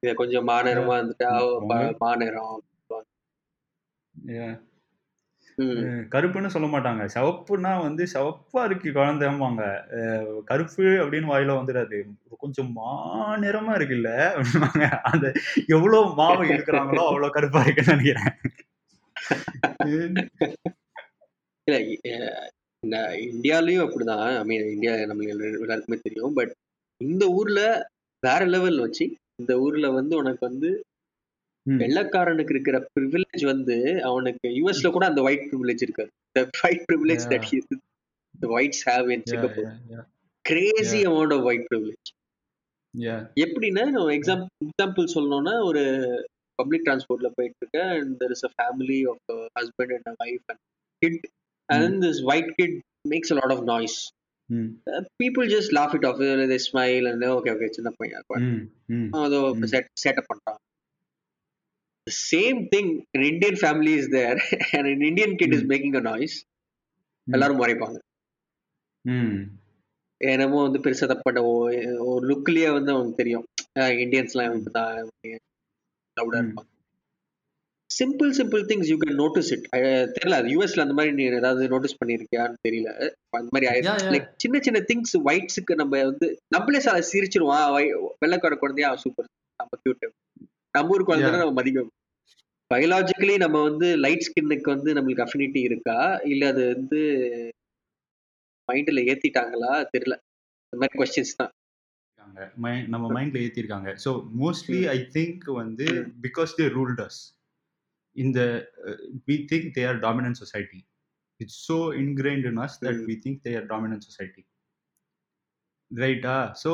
[0.04, 1.32] இத கொஞ்சம் மாநேரமா இருந்துட்டா
[2.00, 2.64] மாநேரம்
[6.14, 7.04] கருப்புன்னு சொல்ல மாட்டாங்க.
[7.14, 9.62] சிவப்புனா வந்து சிவப்பா இருக்கு குழந்தைம்பாங்க.
[10.46, 12.00] கருப்பு அப்படின்னு வாயில வந்துடாது.
[12.38, 14.12] கொஞ்சம் மாநிறமா இருக்குல்ல?
[14.36, 14.84] அப்படிம்பாங்க.
[15.12, 15.28] அந்த
[15.68, 18.32] எவ்வளவு மாவு இருக்கிறாங்களோ அவ்வளவு கருப்பா இருக்குன்னு நினைக்கிறேன்.
[21.68, 22.98] இல்ல
[23.30, 24.26] இந்தியாலயும் அப்படிதான்.
[24.38, 26.34] ஐ மீன் இந்தியா நம்ம எல்லாருக்குமே தெரியும்.
[26.34, 26.54] பட்
[27.02, 27.62] இந்த ஊர்ல
[28.24, 29.06] வேற லெவல் வச்சு
[29.40, 30.97] இந்த ஊர்ல வந்து உனக்கு வந்து ம்.
[31.72, 36.10] வெள்ளக்காரனுக்கு இருக்கிற ப்ரிவிலேஜ் வந்து அவனுக்கு யூஎஸ்ல கூட அந்த ஒயிட் ப்ரிவிலேஜ் இருக்காது.
[36.36, 37.62] The white privilege that he
[38.42, 39.66] the whites have in Yeah, Singapore.
[39.66, 40.04] yeah, yeah,
[40.46, 42.08] crazy amount of white privilege.
[42.94, 43.22] Yeah.
[43.36, 45.84] எப்படின்னா நம்ம எக்ஸாம் எக்ஸாம்பிள் சொல்லணும்னா ஒரு
[46.56, 50.64] பப்ளிக் டிரான்ஸ்போர்ட்ல போயிட்டு இருக்க and there is a family of husband and wife and
[50.98, 51.30] kid
[51.66, 54.12] and this white kid makes a lot of noise
[55.24, 58.22] people just laugh it off they smile and okay okay சின்ன பையன்.
[59.12, 59.56] அதோ.
[59.68, 60.56] Set setup பண்றான்.
[62.24, 64.40] Same thing an Indian family is there
[64.74, 65.66] and an Indian kid is.
[65.70, 66.38] Making a noise
[67.28, 67.34] ம்.
[67.34, 67.98] எல்லாரும் மறைப்பாங்க
[69.06, 69.36] ம்.
[70.22, 71.40] என்னமோ வந்து பெருசா தப்பட்ட
[72.08, 73.46] ஒரு லுக்லயே வந்து அவனுக்கு தெரியும்
[74.00, 74.60] இந்தியன்ஸ்லாம் ம்.
[74.60, 74.96] இப்பதான்
[76.18, 76.44] லவுடா ம்.
[76.44, 76.72] இருப்பாங்க
[77.90, 79.68] simple simple things you can notice it
[80.16, 82.90] தெரியல அது யூஎஸ்ல அந்த மாதிரி நீ ஏதாவது நோட்டீஸ் பண்ணிருக்கியான்னு தெரியல
[83.34, 84.00] அந்த மாதிரி yeah.
[84.14, 89.30] லைக் சின்ன சின்ன திங்ஸ் ஒயிட்ஸுக்கு நம்ம வந்து நம்மளே ச- சிரிச்சிருவோம் ஆ, வை- வெள்ளைக்கார குழந்தையா சூப்பர்
[89.60, 90.06] நம்ம கியூட்
[90.78, 91.38] நம்ம ஊர் குழந்தை.
[91.44, 91.92] நம்ம மதிக்கும்
[92.72, 96.00] பயாலஜிக்கலி நம்ம வந்து லைட் ஸ்கின்னுக்கு வந்து நம்மளுக்கு அஃபினிட்டி இருக்கா?
[96.32, 97.00] இல்ல அது வந்து
[98.70, 99.72] மைண்ட்ல ஏத்திட்டாங்களா?
[99.94, 100.16] தெரியல.
[100.74, 101.54] இந்த மாதிரி கொஸ்டின்ஸ் தான்.
[102.94, 103.90] நம்ம மைண்ட்ல ஏத்திருக்காங்க.
[104.06, 104.12] ஸோ
[104.42, 105.86] மோஸ்ட்லி ஐ திங்க் வந்து
[106.26, 107.20] பிகாஸ் தே ரூல்ட் அஸ்
[108.16, 108.40] இந்த
[109.30, 110.80] we think they are dominant society
[111.40, 113.02] it's so ingrained in us that.
[113.10, 114.44] We think they are dominant society
[115.92, 116.38] ரைட்டா?
[116.64, 116.72] ஸோ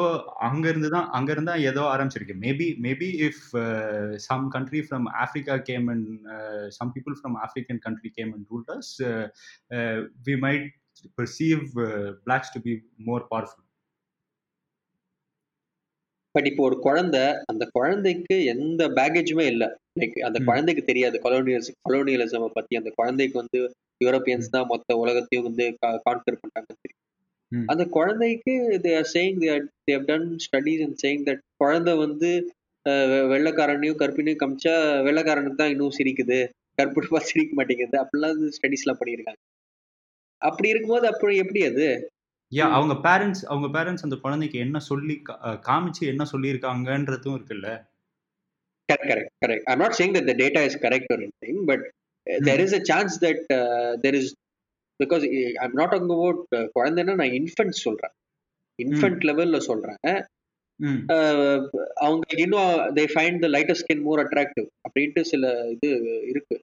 [0.48, 3.44] அங்கேருந்து தான் அங்கேருந்து தான் ஏதோ ஆரம்பிச்சிருக்கு maybe maybe if
[4.28, 6.08] some country from Africa came and
[6.78, 8.94] some people from African country came and ruled us
[10.28, 10.70] we might
[11.18, 13.60] perceive uh, blacks to be more powerful.
[16.36, 19.64] But இப்போ ஒரு குழந்தை அந்த குழந்தைக்கு எந்த பேகேஜுமே இல்ல.
[20.00, 20.38] லைக் அந்த.
[20.48, 21.18] குழந்தைக்கு தெரியாது.
[21.26, 23.60] கொலோனியலிசம் கொலோனியலிசம் பத்தி அந்த குழந்தைக்கு வந்து
[24.02, 25.66] யூரோப்பியன்ஸ் தான் மொத்த உலகத்தையும் வந்து
[26.06, 26.83] கான்கர் பண்ணிட்டாங்க.
[27.68, 28.54] அந்த குழந்தைக்கு
[28.86, 29.50] they are saying they
[29.88, 32.30] they have done studies and saying that குழந்தை வந்து
[32.86, 34.74] அஹ், வெள்ளைக்காரனையும் கருப்பினையும் காமிச்சா
[35.08, 36.40] வெள்ளைக்காரனுக்கு தான் இன்னும் சிரிக்குது.
[36.78, 37.98] பார்த்து சிரிக்க மாட்டேங்குது.
[38.02, 39.40] அப்படிலாம் ஸ்டடீஸ்லாம் பண்ணியிருக்காங்க.
[40.42, 41.88] அப்படி இருக்கும்போது அப்படி எப்படி அது?
[42.52, 42.66] யா.
[42.78, 45.16] அவங்க பேரண்ட்ஸ் அவங்க பேரண்ட்ஸ் அந்த குழந்தைக்கு என்ன சொல்லி
[45.70, 47.70] காமிச்சு என்ன சொல்லியிருக்காங்கன்றதும் இருக்குல்ல?
[48.90, 49.64] Correct, correct, correct.
[49.68, 51.80] I'm not saying that the data is correct or anything, but
[52.28, 53.92] uh, there is a chance that uh,
[55.56, 58.12] I'm not talking about uh, குழந்தைன்னா நான் இன்ஃபென்ட் சொல்றேன்.
[58.84, 60.26] இன்ஃபென்ட் லெவல்ல சொல்றேன்.
[61.96, 65.90] அவங்க இன்னும் they find the lighter skin more attractive அப்படின்ட்டு சில இது
[66.28, 66.62] இருக்கு.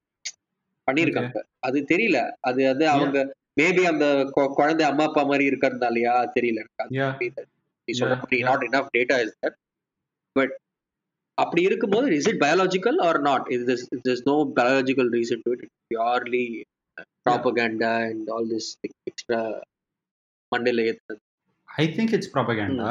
[0.91, 1.43] பண்ணியிருக்காங்க.
[1.59, 2.33] அது தெரியல.
[2.41, 6.65] அது அது அவங்க மேபி அந்த குழந்தை அம்மா அப்பா மாதிரி இருக்கிறதுனாலயா தெரியல.
[6.65, 7.57] எனக்கு.
[8.39, 9.37] நாட் இஸ்
[10.33, 10.57] பட்
[11.35, 16.61] அப்படி இருக்கும்போது is it biological or not is this no biological reason to it purely
[17.31, 18.71] propaganda and all this
[19.11, 19.41] extra
[20.53, 21.21] மண்டேல ஏத்துறது.
[21.69, 22.91] ஐ திங்க் இட்ஸ் ப்ராபகேண்டா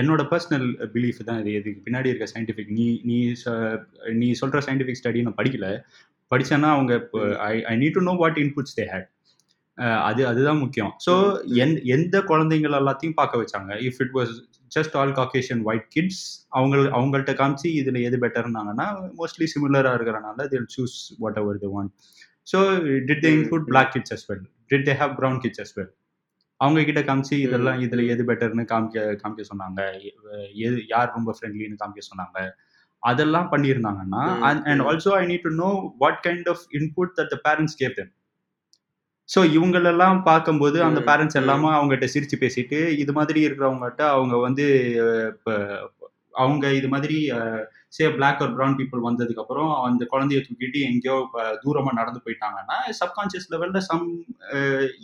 [0.00, 1.50] என்னோட பர்சனல் பிலீஃப் தான் இது.
[1.60, 3.18] இதுக்கு பின்னாடி இருக்க சயின்டிஃபிக் நீ நீ
[4.20, 5.68] நீ சொல்ற சயின்டிஃபிக் ஸ்டடி நான் படிக்கல.
[6.30, 6.92] படிச்சேன்னா அவங்க
[7.50, 9.08] I I need to know what inputs they had
[10.08, 10.92] அது அதுதான் முக்கியம்.
[11.04, 11.12] ஸோ
[11.64, 13.70] எந் எந்த குழந்தைங்கள் எல்லாத்தையும் பார்க்க வச்சாங்க?
[13.88, 14.32] If it was
[14.76, 16.22] just all Caucasian white kids
[16.56, 18.86] அவங்க அவங்கள்ட்ட காமிச்சு இதில் எது பெட்டர்னாங்கன்னா
[19.20, 20.96] மோஸ்ட்லி சிமிலராக இருக்கிறனால they'll choose
[21.42, 21.92] whatever they want
[22.46, 22.58] so
[23.08, 25.92] did they include black kids as well did they have brown kids as well
[26.60, 29.80] அவங்க கிட்ட காமிச்சு இதெல்லாம் இதுல எது பெட்டர்னு காமிக்க காமிக்க சொன்னாங்க.
[30.64, 32.38] எது யார் ரொம்ப ஃப்ரெண்ட்லின்னு காமிக்க சொன்னாங்க.
[33.02, 34.84] அதெல்லாம் பண்ணியிருந்தாங்கன்னா and hmm.
[34.88, 35.70] Also I need to know
[36.02, 38.12] what kind of input that the parents gave them
[39.28, 41.40] so இவங்களெல்லாம் பார்க்கும்போது அந்த பேரண்ட்ஸ் ம்.
[41.42, 44.66] எல்லாமே அவங்ககிட்ட சிரிச்சு பேசிட்டு இது மாதிரி இருக்கிறவங்ககிட்ட அவங்க வந்து
[45.32, 45.56] இப்ப
[46.38, 47.16] அவங்க இது மாதிரி
[47.92, 51.16] சே பிளாக் ஒரு ப்ரௌன் பீப்புள் வந்ததுக்கு அப்புறம் அந்த குழந்தைய தூக்கிட்டு எங்கேயோ
[51.64, 54.06] தூரமா நடந்து போயிட்டாங்கன்னா சப்கான்சியஸ் லெவல்ல சம்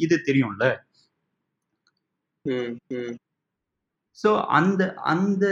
[0.05, 0.67] இது தெரியும்ல.
[4.19, 5.45] ஸோ அந்த அந்த.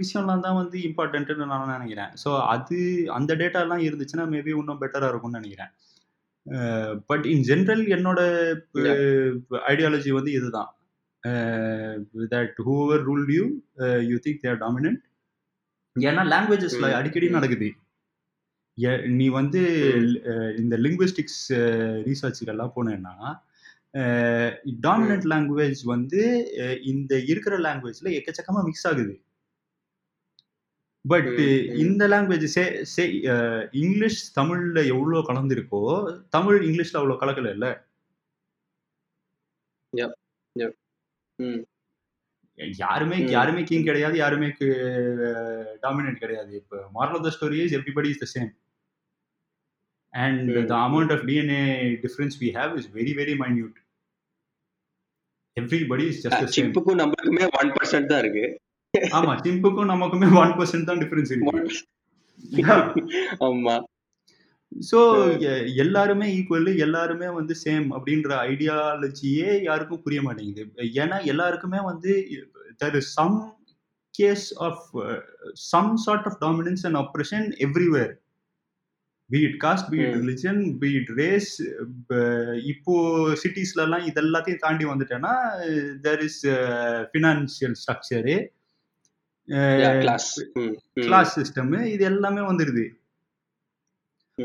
[0.00, 2.12] விஷயம்லாம் தான் வந்து இம்பார்ட்டன்ட்னு நான் நினைக்கிறேன்.
[2.22, 2.78] ஸோ அது
[3.16, 5.72] அந்த டேட்டாலாம் இருந்துச்சுன்னா மேபி இன்னும் பெட்டராக இருக்கும்னு நினைக்கிறேன்.
[7.10, 8.20] பட் இன் ஜென்ரல் என்னோட
[9.72, 10.70] ஐடியாலஜி வந்து இதுதான்.
[12.34, 13.44] That whoever rule you
[14.10, 15.02] you think they're dominant
[15.96, 17.28] ஏன்னா லாங்குவேஜஸ்ல அடிக்கடி.
[17.28, 17.68] நடக்குது
[19.14, 19.60] நீ வந்து
[20.58, 21.40] இந்த லிங்குவிஸ்டிக்ஸ்
[22.06, 23.14] ரீசர்ச்சுக்கெல்லாம் போனேன்னா
[24.82, 26.20] டாமினன்ட் லாங்குவேஜ் வந்து
[26.84, 29.14] இந்த இருக்கிற லாங்குவேஜ்ல எக்கச்சக்கமா மிக்ஸ் ஆகுது
[31.04, 31.28] பட்.
[31.84, 33.04] இந்த லாங்குவேஜ் சே சே
[33.82, 35.82] இங்கிலீஷ் தமிழ்ல எவ்வளோ கலந்துருக்கோ
[36.30, 37.68] தமிழ் இங்கிலீஷ்ல அவ்வளோ கலக்கல இல்ல.
[42.82, 43.18] யாருமே.
[43.36, 44.48] யாருமே கிங் கிடையாது யாருமே
[45.84, 46.52] டாமினன்ட் கிடையாது.
[46.62, 48.50] இப்போ moral of the story is everybody is the same
[50.14, 50.50] and.
[50.72, 51.62] The amount of DNA
[52.06, 53.76] difference we have is very very minute
[55.56, 58.44] everybody is just same சிப்புக்கும் நம்மளுக்குமே ஒன் பர்சன்ட் தான் இருக்கு.
[59.18, 61.80] ஆமா சிம்புக்கும் நமக்குமே ஒன் பர்சன்ட் தான் டிஃபரன்ஸ் இருக்கு.
[63.48, 63.74] ஆமா.
[64.72, 64.98] ஸோ
[65.76, 70.64] எல்லாருமே equal எல்லாருமே வந்து சேம் அப்படின்ற ஐடியாலஜியே யாருக்கும் புரிய மாட்டேங்குது.
[71.02, 72.12] ஏன்னா எல்லாருக்குமே வந்து
[72.82, 73.38] there is some
[74.14, 74.84] case of
[75.68, 78.12] some sort of dominance and oppression everywhere
[79.30, 80.22] be it caste be it Hmm.
[80.22, 81.50] Religion be it race
[82.64, 82.94] இப்போ
[83.42, 85.34] சிட்டிஸ்லலாம் இதெல்லாத்தையும் தாண்டி வந்துட்டேன்னா
[86.00, 86.40] there is
[87.12, 88.36] financial structure
[91.04, 92.86] class system இது எல்லாமே வந்துடுது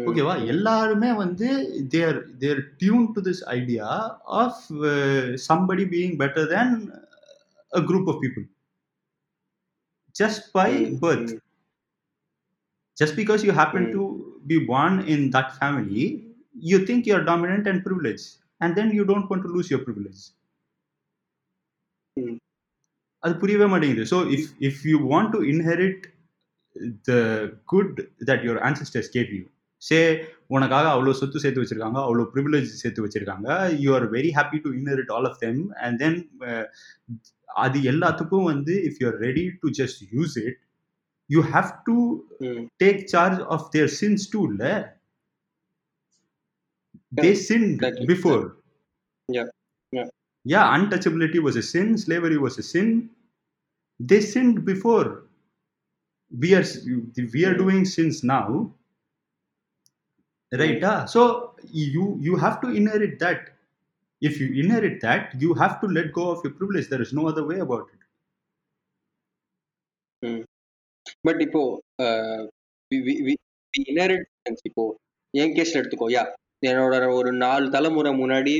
[0.09, 1.47] ஓகேவா எல்லாருமே வந்து
[1.93, 3.87] they're they're tuned to this idea
[4.41, 4.61] of
[5.47, 6.73] somebody being better than
[7.71, 8.45] a group of people
[10.15, 10.69] just by
[11.03, 11.33] birth
[12.97, 13.93] just because you happen Mm.
[13.93, 14.03] to
[14.45, 16.03] be born in that family
[16.69, 18.27] you think you're dominant and privileged
[18.61, 20.21] and then you don't want to lose your privilege
[22.17, 22.35] Mm.
[23.23, 26.03] அது புரியவே மாட்டேங்குது so if if you want to inherit
[27.07, 27.13] the
[27.71, 27.95] good
[28.29, 29.43] that your ancestors gave you
[29.87, 29.99] say
[30.55, 33.49] உனக்காக அவ்வளோ சொத்து சேர்த்து வச்சிருக்காங்க அவ்வளோ privilege சேர்த்து வச்சிருக்காங்க
[33.83, 36.19] you are very happy to inherit all of them and then
[37.63, 40.59] அது எல்லாத்துக்கும் வந்து if you are ready to just use it
[41.29, 41.97] you have to
[42.83, 44.73] take charge of their sins too le
[47.11, 48.05] they sinned exactly.
[48.05, 48.43] before
[49.29, 49.47] Yeah.
[49.93, 50.07] Yeah.
[50.45, 52.89] yeah untouchability was a sin slavery was a sin
[53.99, 55.05] they sinned before
[56.31, 56.65] we are
[57.35, 57.61] we are Mm.
[57.63, 58.47] doing sins now
[60.83, 61.05] ah?
[61.05, 61.21] so
[61.71, 63.41] you you have to inherit that.
[64.21, 66.87] If you inherit that you have to let go of your privilege.
[66.89, 68.01] There is no other way about it.
[71.27, 71.61] But இப்போ
[73.73, 74.83] inheritance இப்போ
[75.31, 76.07] என் கேஸ்ல எடுத்துக்கோ.
[76.17, 76.23] யா
[76.69, 78.55] என்னோட ஒரு நாலு தலைமுறை முன்னாடி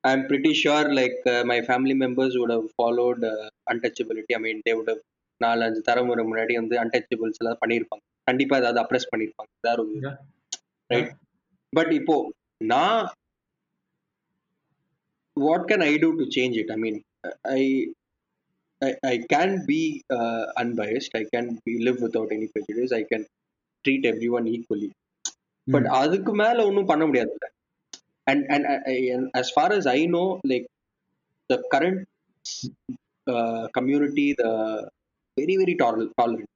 [0.00, 3.24] I am pretty sure like my family members would have followed
[3.72, 5.00] untouchability I mean have
[5.36, 8.04] நாலு அஞ்சு தலைமுறை முன்னாடி வந்து அன்டச்சபிள்ஸ் எல்லாம் பண்ணியிருப்பாங்க.
[8.24, 9.50] கண்டிப்பா ஏதாவது அப்ரெஸ் பண்ணியிருப்பாங்க.
[9.60, 10.16] ஏதாவது.
[10.86, 11.10] ரைட்
[11.72, 12.16] பட் இப்போ
[12.72, 13.02] நான்
[15.36, 17.00] what can I do to change it I mean
[17.56, 17.62] I
[18.82, 21.10] I, I can be uh, unbiased.
[21.14, 22.92] I can be, live without any prejudice.
[22.92, 23.26] I can
[23.84, 24.90] treat everyone equally.
[25.66, 25.94] But Mm.
[25.98, 27.32] அதுக்கு மேல ஒன்றும் பண்ண முடியாது
[28.26, 28.64] and and,
[29.12, 30.66] and as far as I know, like
[31.50, 32.00] the current
[33.26, 34.50] uh, community, the
[35.36, 36.12] very very tolerant.
[36.20, 36.48] tolerant.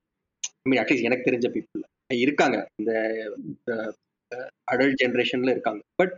[0.62, 1.82] I mean, at least எனக்கு தெரிஞ்ச people
[2.24, 2.92] இருக்காங்க இந்த
[4.72, 5.82] adult ஜென்ரேஷன்ல இருக்காங்க.
[6.00, 6.14] பட்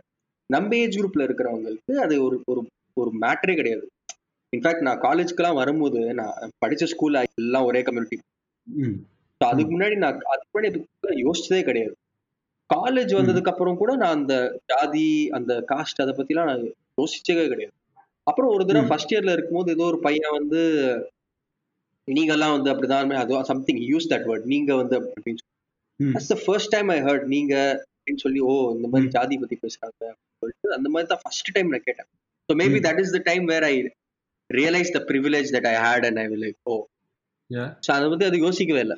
[0.49, 2.61] நம்ம ஏஜ் குரூப்ல இருக்கிறவங்களுக்கு அது ஒரு ஒரு
[2.97, 3.85] ஒரு மேட்டரே கிடையாது.
[4.53, 8.17] இன்ஃபேக்ட் நான் காலேஜ்க்குலாம் வரும்போது நான் படிச்ச ஸ்கூல் எல்லாம் ஒரே கம்யூனிட்டி.
[9.41, 10.79] அதுக்கு முன்னாடி நான் அதுக்கு முன்னாடி
[11.25, 11.93] யோசிச்சதே கிடையாது.
[12.69, 14.35] காலேஜ் வந்ததுக்கு அப்புறம் கூட நான் அந்த
[14.71, 16.63] ஜாதி அந்த காஸ்ட் அதை பத்திலாம் நான்
[17.01, 17.75] யோசிச்சதே கிடையாது.
[18.27, 18.87] அப்புறம் ஒரு தடவை.
[18.89, 20.61] ஃபர்ஸ்ட் இயர்ல இருக்கும்போது ஏதோ ஒரு பையன் வந்து
[22.07, 26.99] நீங்க எல்லாம் வந்து அப்படிதான் அது சம்திங் யூஸ் தட் வேர்ட் நீங்க வந்து அப்படின்னு ஃபர்ஸ்ட் டைம் ஐ
[27.01, 27.55] ஹர்ட் நீங்க
[28.07, 31.71] அப்படின்னு சொல்லி ஓ இந்த மாதிரி ஜாதி பத்தி பேசுறாங்க அப்படின்னு சொல்லிட்டு அந்த மாதிரி தான் ஃபர்ஸ்ட் டைம்
[31.73, 32.07] நான் கேட்டேன்.
[32.49, 32.77] So maybe.
[32.85, 33.73] That is the time where I
[34.49, 36.75] realise the privilege that I had and I will oh
[37.49, 37.67] Yeah.
[37.85, 38.95] So அதை வந்து அது யோசிக்கவே இல்லை.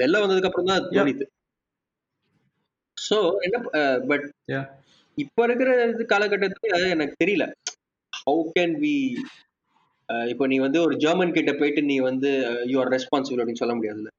[0.00, 0.84] வெளில வந்ததுக்கு அப்புறம் தான்.
[0.96, 1.24] தோணிது.
[2.96, 3.56] ஸோ என்ன
[4.10, 4.26] பட்.
[5.18, 7.46] இப்ப இருக்கிற இது காலகட்டத்துல எனக்கு தெரியல.
[8.12, 8.94] ஹவு கேன் வி
[10.32, 12.30] இப்போ நீ வந்து ஒரு ஜெர்மன் கிட்ட போயிட்டு நீ வந்து
[12.72, 14.12] யூ ஆர் ரெஸ்பான்சிபிள் அப்படின்னு சொல்ல முடியாதுல்ல.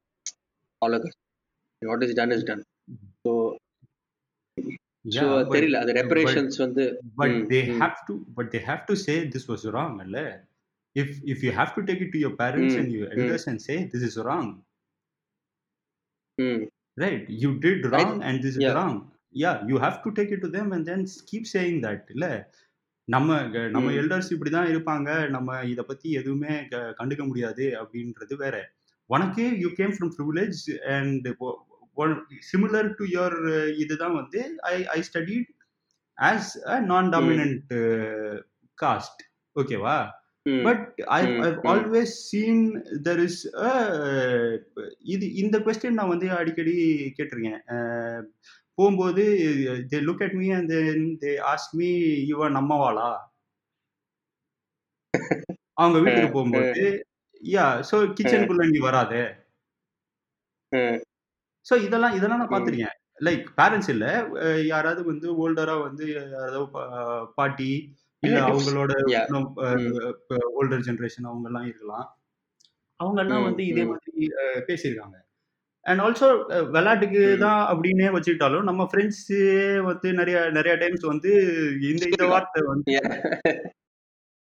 [0.81, 0.99] அவ்வளோ
[1.81, 2.65] what is done is done
[3.23, 3.31] so
[5.05, 6.83] so தெரியல அது ரெப்பரேஷன்ஸ் வந்து
[7.19, 7.77] but Mm, they mm.
[7.81, 10.17] have to but they have to say this was wrong அல்ல
[10.95, 13.59] if if you have to take it to your parents Mm, and your elders and
[13.67, 14.49] say this is wrong
[16.37, 16.63] ம்
[16.97, 18.75] right you did wrong and this is yeah.
[18.77, 18.95] wrong
[19.33, 22.25] yeah you have to take it to them and then keep saying that இல்ல
[23.07, 23.29] நம்ம
[23.75, 23.97] நம்ம Mm.
[24.01, 26.53] Elders இப்படிதான் இருப்பாங்க நம்ம இத பத்தி எதுவுமே
[26.99, 28.57] கண்டுக்க முடியாது அப்படின்றது வேற
[29.09, 30.59] உனக்கு you came from privilege
[30.95, 31.27] and
[32.51, 33.37] similar to your
[33.83, 35.49] இதுதான் வந்து I I studied
[36.17, 37.71] as a non dominant
[38.77, 39.21] caste
[39.55, 39.97] ஓகேவா
[40.65, 41.19] but I.
[41.71, 42.61] Always seen
[43.07, 43.41] there is
[45.13, 46.75] இது இந்த கொஸ்டின் நான் வந்து அடிக்கடி
[47.17, 47.61] கேட்டிருக்கேன்.
[48.77, 49.23] போகும்போது
[49.91, 51.89] they look at me and then they ask me
[52.31, 53.09] இவன் நம்மவாளா
[55.77, 56.85] அவங்க வீட்டுக்கு போகும்போது
[57.51, 59.13] யா ஸோ கிச்சனுக்குள்ள நீ வராத.
[61.65, 62.53] ஸோ இதெல்லாம் இதெல்லாம் நான்.
[62.53, 64.05] பார்த்துருக்கேன் லைக் பேரண்ட்ஸ் இல்ல
[64.67, 66.61] யாராவது வந்து ஓல்டரா வந்து யாராவது
[67.37, 67.71] பாட்டி
[68.23, 68.37] இல்ல.
[68.47, 68.91] அவங்களோட.
[70.57, 72.07] ஓல்டர் ஜெனரேஷன் அவங்க எல்லாம் இருக்கலாம்
[72.99, 73.83] அவங்க எல்லாம் வந்து இதே.
[73.89, 74.25] மாதிரி
[74.67, 75.17] பேசியிருக்காங்க
[75.85, 76.27] அண்ட் ஆல்சோ
[76.73, 77.21] விளையாட்டுக்கு.
[77.43, 79.23] தான் அப்படின்னே வச்சுக்கிட்டாலும் நம்ம ஃப்ரெண்ட்ஸ்
[79.87, 81.31] வந்து நிறைய நிறைய டைம்ஸ் வந்து
[81.85, 82.93] இந்த இந்த வார்த்தை வந்து.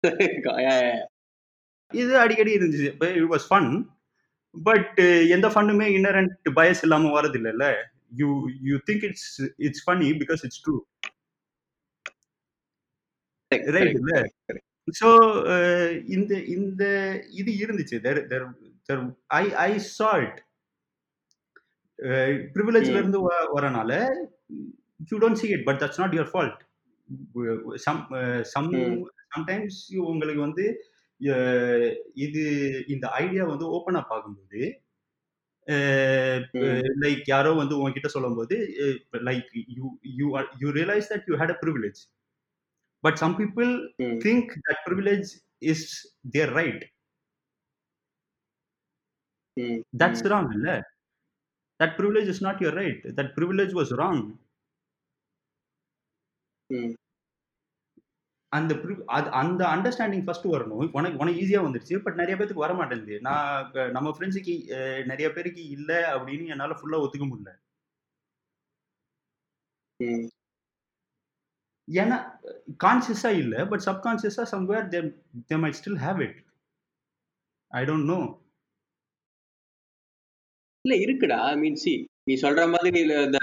[1.91, 3.69] இது அடிக்கடி இருந்துச்சு இட் வாஸ் ஃபன்
[4.59, 4.97] பட்
[5.35, 7.65] எந்த ஃபன்னுமே இன்னரண்ட் பயஸ் இல்லாம வரது இல்லைல்ல
[8.19, 8.29] you
[8.63, 9.29] you think it's
[9.67, 10.75] it's funny because it's true
[13.75, 14.13] right இல்ல.
[14.93, 15.07] ஸோ
[16.15, 16.83] இந்த இந்த
[17.39, 18.45] இது இருந்துச்சு there there
[18.89, 19.01] there
[19.35, 20.37] I I salt
[22.55, 22.99] ப்ரிவிலேஜ்ல ம்.
[23.01, 23.19] இருந்து
[23.55, 23.91] வரனால
[25.09, 26.59] you don't see it but that's not your fault
[27.85, 27.99] some
[28.53, 28.69] some.
[29.33, 30.65] Sometimes உங்களுக்கு வந்து
[32.13, 32.43] இது
[32.87, 34.61] இந்த ஐடியா வந்து ஓப்பன் அப் ஆகும்போது
[36.51, 37.01] ம்.
[37.01, 38.57] லைக் யாரோ வந்து உங்ககிட்ட சொல்லும்போது
[39.11, 41.99] like you you you realise that you had a privilege
[42.99, 44.17] but some people hmm.
[44.19, 45.27] think that privilege
[45.61, 45.81] is
[46.37, 46.81] their right.
[49.53, 49.83] ம்.
[49.97, 50.27] That's ம்.
[50.27, 50.89] wrong, இல்ல?
[51.79, 53.03] That privilege is not your right.
[53.15, 54.39] That privilege was wrong.
[56.65, 56.93] ம்.
[58.51, 58.73] அந்த
[59.07, 60.89] அது- அந்த understanding first வரணும்.
[60.91, 64.53] உனக்கு உனக்கு ஈஸியா வந்துருச்சு பட் நிறைய பேருக்கு வர மாட்டேங்குது நான் நம்ம ஃப்ரெண்ட்ஸுக்கு
[65.05, 67.51] நிறைய பேருக்கு இல்ல அப்படின்னு என்னால ஃபுல்லா ஒத்துக்க முடியல.
[70.03, 70.27] ம்.
[71.91, 72.17] ஏன்னா
[72.83, 74.99] கான்சியஸா இல்ல but சப்கான்சியஸா somewhere they
[75.49, 76.43] they might still have it
[77.67, 78.19] I don't know
[80.81, 81.39] இல்ல இருக்குடா.
[81.39, 83.39] ஐ மீன் சி நீ சொல்ற மாதிரி இந்த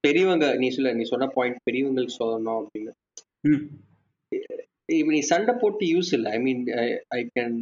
[0.00, 2.92] பெரியவங்க நீ சொல்ல நீ சொன்ன பாயிண்ட் பெரியவங்களுக்கு சொல்லணும் அப்படின்னு.
[4.98, 6.30] இப்ப நீ சண்டை போட்டு யூஸ் இல்லை.
[6.36, 6.62] ஐ மீன்
[7.16, 7.56] ஐ கேன்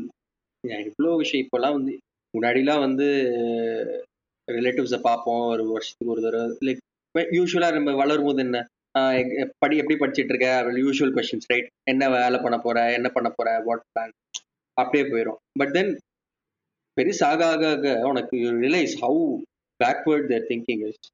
[0.88, 1.92] இவ்வளோ விஷயம் இப்போல்லாம் வந்து
[2.35, 3.07] முன்னாடிலாம் வந்து
[4.49, 5.42] ரிலேட்டிவ்ஸை பார்ப்போம்.
[5.55, 6.81] ஒரு வருஷத்துக்கு ஒரு தடவை லைக்
[7.38, 8.59] யூஸ்வலாக நம்ம வளரும் போது என்ன?
[9.62, 10.49] படி எப்படி படிச்சிட்டு இருக்க?
[10.85, 12.79] யூஷுவல் கொஸ்டின்ஸ் ரைட் என்ன வேலை பண்ண போற?
[12.99, 13.49] என்ன பண்ண போற?
[13.68, 14.14] வாட் பிளான்
[14.77, 15.92] அப்படியே போயிடும் பட் தென்
[16.97, 19.23] பெருசாக ஆக ஆக உனக்கு realise how
[19.81, 21.09] backward their thinking is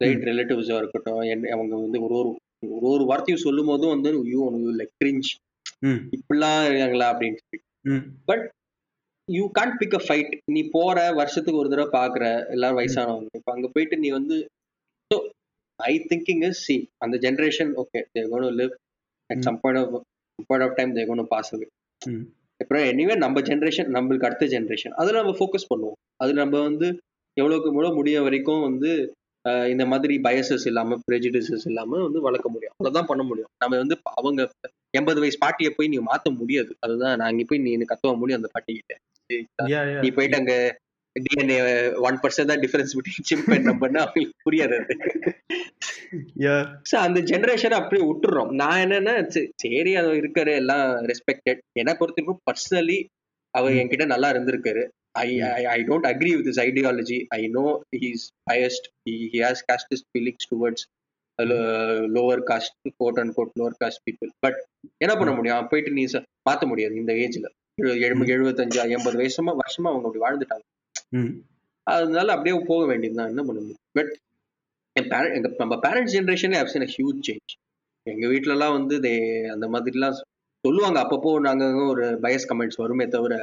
[0.00, 2.30] right ரிலேட்டிவ்ஸாக இருக்கட்டும் என்ன அவங்க வந்து ஒரு ஒரு
[2.62, 4.44] ஒரு ஒரு வார்த்தையும் சொல்லும் போதும் வந்து ஐயோ
[4.80, 5.28] லைக் கிரிஞ்ச்
[6.16, 7.60] இப்படிலாம் இருக்காங்களா அப்படின்னு சொல்லி.
[8.30, 8.44] But
[9.28, 13.28] you can't pick a fight நீ போற வருஷத்துக்கு ஒரு தடவை பாக்குற எல்லாரும் வயசானவங்க.
[13.38, 14.36] இப்ப அங்க போயிட்டு நீ வந்து
[15.10, 15.16] so
[15.80, 18.74] I thinking is see அந்த generation okay they gonna live
[19.30, 19.44] at.
[19.46, 19.94] Some point of
[20.48, 21.68] point of time they gonna pass away
[22.60, 25.98] அப்புறம் எனிவே நம்ம ஜென்ரேஷன் நம்மளுக்கு அடுத்த ஜென்ரேஷன் அதுல நம்ம ஃபோக்கஸ் பண்ணுவோம்.
[26.22, 26.88] அது நம்ம வந்து
[27.36, 28.90] எவ்வளவுக்கு எவ்வளவு முடிய வரைக்கும் வந்து
[29.44, 32.72] இந்த மாதிரி பயசஸ் இல்லாம ப்ரெஜிடிசஸ் இல்லாம வந்து வளர்க்க முடியும்.
[32.72, 33.50] அவ்வளவுதான் பண்ண முடியும்.
[33.58, 34.50] நம்ம வந்து அவங்க
[34.90, 36.76] எண்பது வயசு பாட்டியை போய் நீ மாத்த முடியாது.
[36.80, 38.94] அதுதான் நான் அங்க போய் நீ கத்துவ முடியும் அந்த பாட்டி கிட்ட
[39.68, 40.78] யா யா நீ போயிட்டு அங்க
[41.16, 41.58] டிஎன்ஏ
[41.96, 44.78] ஒன் பர்சன்ட் தான் டிஃபரன்ஸ் பிட்வீன் சிம்பன் நம்பர்னா அவங்களுக்கு புரியாது
[46.84, 48.50] So, அந்த ஜென்ரேஷனை அப்படியே விட்டுறோம்.
[48.50, 49.26] நான் என்னன்னா
[49.56, 53.06] சரி, அது இருக்கிற எல்லாம் ரெஸ்பெக்டட் என்ன பொறுத்திருக்கும் பர்சனலி
[53.50, 53.72] அவர்.
[53.72, 54.82] என்கிட்ட நல்லா இருந்திருக்காரு.
[55.14, 55.66] I hmm.
[55.68, 57.64] I don't agree with is ideology I know
[58.02, 60.84] he's biased he has caste feelings towards
[62.16, 64.58] lower caste quote and quote lower caste people but
[64.98, 65.56] என்ன பண்ண முடியும்?
[65.56, 66.04] அவன் போயிட்டு நீ
[66.48, 67.46] மாத்த முடியாது இந்த ஏஜ்ல
[68.06, 70.64] எழுபது எழுபத்தஞ்சு எண்பது வயசுமா வருஷமா அவங்க அப்படி வாழ்ந்துட்டாங்க.
[71.86, 73.84] அதனால அப்படியே போக வேண்டியதுதான் என்ன பண்ண முடியும்?
[73.92, 74.12] பட்
[74.96, 77.52] என் பேர எங்க நம்ம பேரண்ட்ஸ் ஜென்ரேஷனே ஹவ் சீன் ஹியூஜ் சேஞ்ச்
[78.06, 79.12] எங்க வீட்ல எல்லாம் வந்து தே
[79.52, 80.18] அந்த மாதிரிலாம்
[80.64, 80.98] சொல்லுவாங்க.
[81.00, 83.34] அப்பப்போ நாங்க ஒரு பயஸ் கமெண்ட்ஸ் வருமே தவிர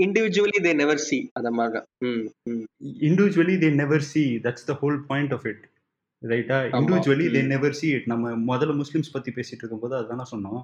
[0.00, 2.22] இண்டிவிஜுவலி தே நெவர் சி அந்த மாதிரி தான் ம்.
[2.50, 2.64] ம்
[3.08, 5.64] individually they never see that's the whole point of it
[6.22, 6.56] ரைட்டா.
[6.78, 7.40] Individually they.
[7.52, 10.62] Never see it நம்ம முதல்ல முஸ்லிம்ஸ் பத்தி பேசிட்டு இருக்கும்போது அதுதானே சொன்னோம்.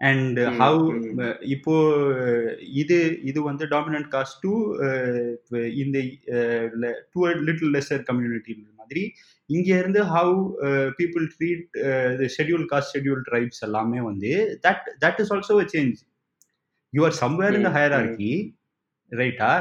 [0.00, 0.82] And how.
[1.54, 1.74] இப்போ
[2.82, 4.52] இது இது வந்து டாமினன்ட் காஸ்ட் டு
[5.82, 5.98] இந்த
[7.12, 9.02] டு லிட்டில் லெசர் கம்யூனிட்டி மாதிரி
[9.50, 10.36] இங்க இருந்து how
[10.98, 11.66] people treat
[12.36, 14.30] scheduled caste scheduled tribes எல்லாமே வந்து
[14.66, 15.98] that that is also change
[16.92, 18.32] you are somewhere in the hierarchy
[19.12, 19.52] ரைட்டா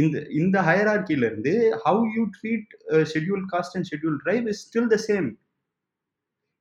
[0.00, 1.52] இந்த இந்த ஹயரார்கில இருந்து
[1.84, 2.72] how you treat
[3.12, 5.28] scheduled caste and scheduled tribe is still the same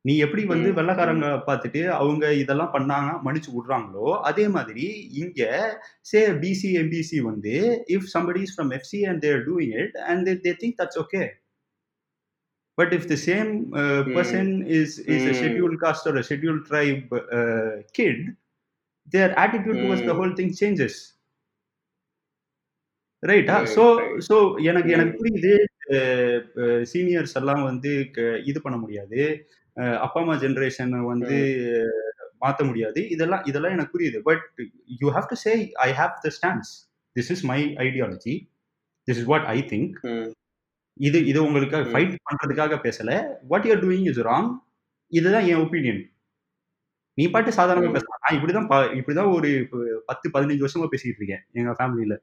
[0.06, 4.86] நீ எப்படி வந்து வெள்ளக்காரங்க பார்த்துட்டு அவங்க இதெல்லாம் பண்ணாங்க மன்னிச்சு விடுறாங்களோ அதே மாதிரி
[5.22, 5.42] இங்க
[6.12, 7.56] சே பிசி எம்பிசி வந்து
[7.96, 11.24] if somebody is from FC and they're doing it and they think that's okay
[12.78, 13.52] but if the same
[14.18, 15.40] person is is a Mm.
[15.40, 17.10] scheduled caste or a scheduled tribe
[17.40, 18.20] uh, kid
[19.14, 20.20] their attitude towards the Mm.
[20.20, 20.96] whole thing changes.
[23.24, 23.84] ரைட்டா Right, so.
[24.28, 24.36] So
[24.70, 24.96] எனக்கு Mm.
[24.98, 25.54] எனக்கு புரியுது.
[26.92, 27.92] Seniors எல்லாம் வந்து
[28.46, 29.22] இது பண்ண முடியாது.
[30.02, 31.38] அப்பா அம்மா ஜென்ரேஷன் வந்து
[32.44, 33.00] மாற்ற முடியாது.
[33.10, 34.20] இதெல்லாம் இதெல்லாம் எனக்கு புரியுது.
[34.28, 34.44] But
[35.02, 35.54] you have to say
[35.88, 36.72] I have the stands
[37.16, 38.36] this is my ideology
[39.08, 39.96] this is what I think
[40.98, 41.90] இது இது உங்களுக்கு ம்.
[41.92, 43.12] ஃபைட் பண்றதுக்காக பேசல.
[43.52, 44.50] What you're doing is wrong
[45.12, 46.02] இதுதான் என் ஒப்பீனியன்
[47.20, 47.92] நீ பாட்டு சாதாரணமா.
[47.96, 48.20] பேசலாம்.
[48.24, 48.68] நான் இப்படிதான்
[49.00, 49.50] இப்படிதான் ஒரு
[50.06, 52.16] பத்து பதினஞ்சு வருஷமா பேசிட்டு இருக்கேன் எங்க ஃபேமிலியில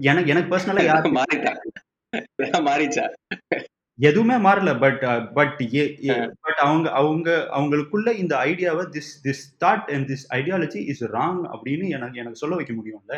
[0.00, 1.52] எனக்கு எனக்கு பர்சனலா யாரு மாறிட்டா.
[2.68, 3.04] மாறிச்சா
[3.98, 5.02] எதுவுமே மாறல பட்
[5.34, 5.58] பட்
[6.40, 11.86] பட் அவங்க அவங்க அவங்களுக்குள்ள இந்த ஐடியாவை this this thought and this ideology is wrong அப்படின்னு
[11.88, 13.16] எனக்கு எனக்கு சொல்ல வைக்க முடியும்ல?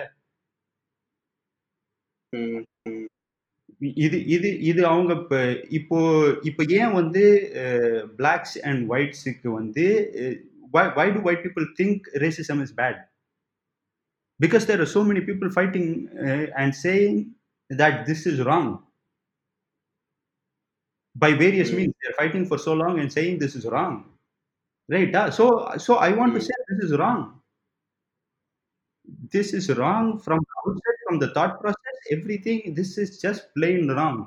[4.05, 5.37] இது இது இது அவங்க இப்ப
[5.79, 5.99] இப்போ
[6.51, 7.23] இப்போ ஏன் வந்து
[8.21, 9.87] பிளாக்ஸ் அண்ட் ஒயிட்ஸுக்கு வந்து
[10.99, 13.01] why do white people think racism is bad
[14.40, 15.90] because there are so many people fighting
[16.62, 17.21] and saying
[17.71, 18.73] that this is wrong
[21.16, 21.77] by various Mm.
[21.79, 23.95] means they're fighting for so long and saying this is wrong
[24.88, 25.45] right ah, so
[25.87, 26.47] so i want to Mm.
[26.47, 27.21] say this is wrong
[29.35, 33.83] this is wrong from the outset from the thought process everything this is just plain
[33.96, 34.18] wrong.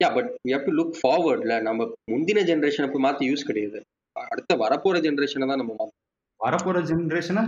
[0.00, 3.78] Yeah but we have to look ஃபார்வர்ட்ல நம்ம முந்தின ஜென்ரேஷனை போய் மாத்தி use கிடையாது.
[4.16, 6.00] அடுத்த வரப்போற ஜென்ரேஷனை தான் நம்ம மாத்தணும்.
[6.40, 7.42] வரப்போற ஜென்ரேஷனை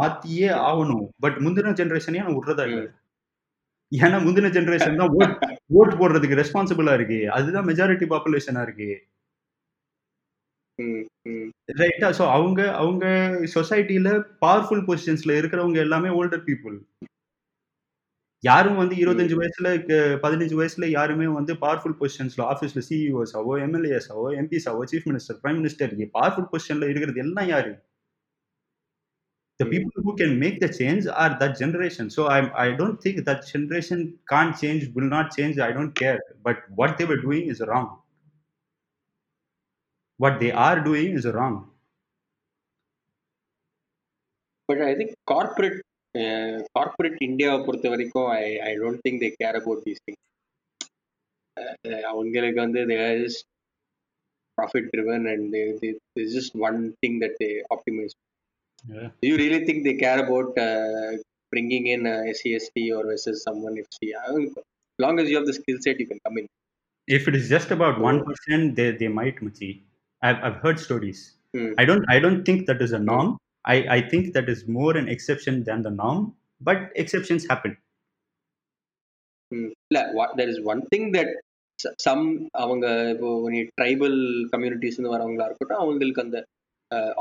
[0.00, 1.06] மாத்தியே ஆகணும்.
[1.24, 2.82] பட் முந்தின ஜென்ரேஷனே நான் விடுறதா இல்ல?
[3.92, 5.34] ஏன்னா முந்தின ஜென்ரேஷன் தான் ஓட்
[5.78, 7.20] ஓட் போடுறதுக்கு ரெஸ்பான்சிபிளா இருக்கு.
[7.36, 8.90] அதுதான் மெஜாரிட்டி பாப்புலேஷனா இருக்கு.
[11.80, 13.04] ரைட்டா ஸோ அவங்க அவங்க
[13.56, 14.08] சொசைட்டில
[14.44, 16.76] பவர்ஃபுல் பொசிஷன்ஸ்ல இருக்கிறவங்க எல்லாமே ஓல்டர் பீப்புள்
[18.42, 19.68] யாரும் வந்து இருபத்தஞ்சு வயசுல
[20.22, 25.38] பதினஞ்சு வயசுல யாருமே வந்து பவர்ஃபுல் பொசிஷன்ஸ்ல ஆஃபீஸ்ல சிஇஓஸ் ஆவோ எம்எல்ஏஸ் ஆவோ எம்பிஸ் ஆவோ chief minister
[25.42, 27.72] prime minister powerful பொசிஷன்ல இருக்கிறது எல்லாம் யாரு
[29.60, 29.72] the Mm.
[29.72, 33.40] people who can make the change are that generation so i i don't think that
[33.50, 33.98] generation
[34.32, 37.86] can't change will not change i don't care but what they were doing is wrong
[40.20, 41.56] what they are doing is wrong
[44.68, 45.78] but I think corporate
[46.77, 50.21] corporate இந்தியாவை பொறுத்த வரைக்கும் I I don't think they care about these thing
[52.11, 52.81] அவங்களுக்கு வந்து
[53.27, 53.39] is
[54.57, 55.55] profit driven and
[56.23, 58.15] is just one thing that they optimize
[58.83, 59.07] Yeah.
[59.21, 61.11] Do you really think they care about uh,
[61.51, 64.13] bringing in uh, SCST or versus someone FC?
[64.15, 66.47] I mean, as long as you have the skill set, you can come in.
[67.07, 69.69] if it is just about one percent, they they might Machi.
[70.21, 71.19] I've I've heard stories.
[71.53, 71.71] Hmm.
[71.77, 73.29] I don't I don't think that is a norm.
[73.64, 76.20] I I think that is more an exception than the norm.
[76.60, 77.72] But exceptions happen.
[79.52, 79.68] Hmm.
[80.36, 81.30] there is one thing that
[81.98, 82.24] some
[82.62, 83.28] அவங்க இப்போ
[83.80, 84.18] tribal
[84.52, 86.38] communities வரவங்களா இருக்கட்டும் அவங்களுக்கு அந்த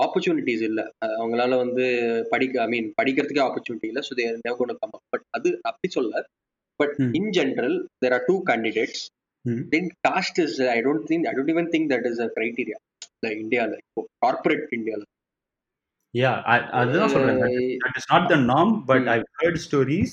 [0.05, 0.81] opportunities இல்ல
[1.19, 1.85] அவங்களால வந்து
[2.33, 6.23] படிக்க I mean படிக்கிறதுக்கே ஆப்பர்ச்சுனிட்டி இல்ல so there never gonna come but அது அப்படி சொல்ல
[6.79, 6.95] but.
[7.19, 9.03] In general there are two candidates.
[9.75, 12.79] Then caste is I don't think I don't even think that is a criteria
[13.43, 15.07] இந்தியாவில் இப்போ கார்பரேட் இந்தியாவில்
[16.14, 17.40] Yeah, I, அதுதான் சொல்றேன்.
[17.42, 19.12] That is, that is not the norm, but Hmm.
[19.14, 20.12] I've heard stories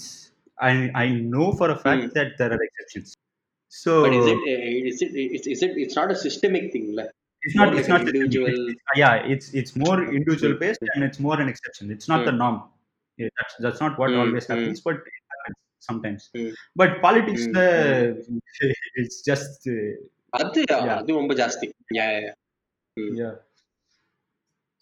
[0.60, 2.16] and I know for a fact Hmm.
[2.18, 3.10] that there are exceptions.
[3.72, 6.88] So But is it, uh, is it, is, is it, it's not a systemic thing,
[7.00, 10.54] like, it's not more it's like not an individual- It's, yeah, it's it's more individual
[10.54, 10.62] Hmm.
[10.64, 11.86] based and it's more an exception.
[11.96, 12.58] It's not the norm.
[13.20, 14.22] Yeah, that's that's not what Hmm.
[14.24, 14.54] always Hmm.
[14.54, 15.58] happens, but it happens
[15.90, 16.22] sometimes.
[16.36, 16.52] Hmm.
[16.82, 17.64] But politics, Hmm.
[17.66, 18.06] uh,
[19.02, 19.92] it's just uh,
[20.40, 20.94] அது Yeah.
[21.00, 22.36] அது ரொம்ப ஜாஸ்தி Yeah, yeah, yeah.
[23.22, 23.34] yeah.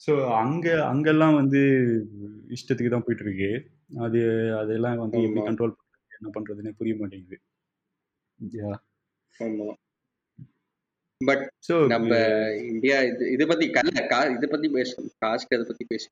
[0.00, 1.60] So அங்க அங்கெல்லாம் வந்து
[2.50, 3.50] இஷ்டத்துக்கு தான் போயிட்டு இருக்கு
[4.00, 4.20] அது
[4.60, 5.46] அதெல்லாம் வந்து எப்படி ஆமா.
[5.48, 7.38] கண்ட்ரோல் பண்றது என்ன பண்றதுன்னே புரிய மாட்டேங்குது.
[8.56, 8.70] யா
[9.34, 9.68] ஆமா.
[11.20, 12.10] பட் ஸோ நம்ம
[12.70, 16.04] இந்தியா இது இதை பத்தி கல்ல கா இதை பத்தி பேசணும் காஸ்ட் அதை பத்தி பேச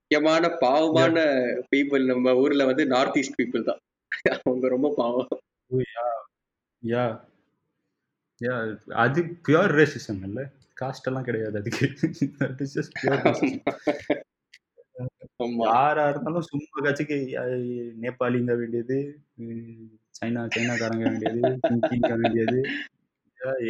[0.00, 1.16] முக்கியமான பாவமான
[1.72, 3.80] பீப்புள் நம்ம ஊர்ல வந்து நார்த் ஈஸ்ட் பீப்புள் தான்.
[4.40, 5.28] அவங்க ரொம்ப பாவம்.
[6.82, 7.04] யா
[8.40, 8.54] யா
[8.96, 10.40] அது பியூர் ரேசிசம் இல்ல?
[10.78, 11.86] காஸ்ட் எல்லாம் கிடையாது அதுக்கு.
[15.66, 17.16] யாரா இருந்தாலும் சும்மா கட்சிக்கு
[18.04, 18.98] நேபாளிங்க வேண்டியது
[20.18, 22.60] சைனா சைனாக்காரங்க வேண்டியது ஹிந்திங்க வேண்டியது.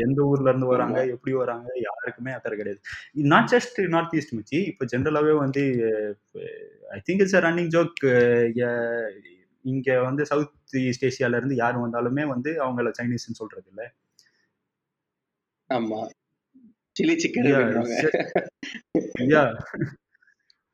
[0.05, 2.81] எந்த ஊர்ல இருந்து வராங்க எப்படி வராங்க யாருக்குமே அக்கறை கிடையாது.
[3.33, 4.59] நாட் ஜஸ்ட் நார்த் ஈஸ்ட் மச்சி.
[4.71, 5.63] இப்போ ஜென்ரலாவே வந்து
[6.97, 8.01] I think it's a running joke
[9.65, 13.83] இங்க வந்து சவுத் ஈஸ்ட் ஏசியால இருந்து யார் வந்தாலுமே வந்து அவங்கள சைனீஸ்னு சொல்றது இல்ல
[15.71, 16.01] ஆமா.
[16.99, 17.51] சில்லி சிக்கன்
[19.31, 19.43] யா.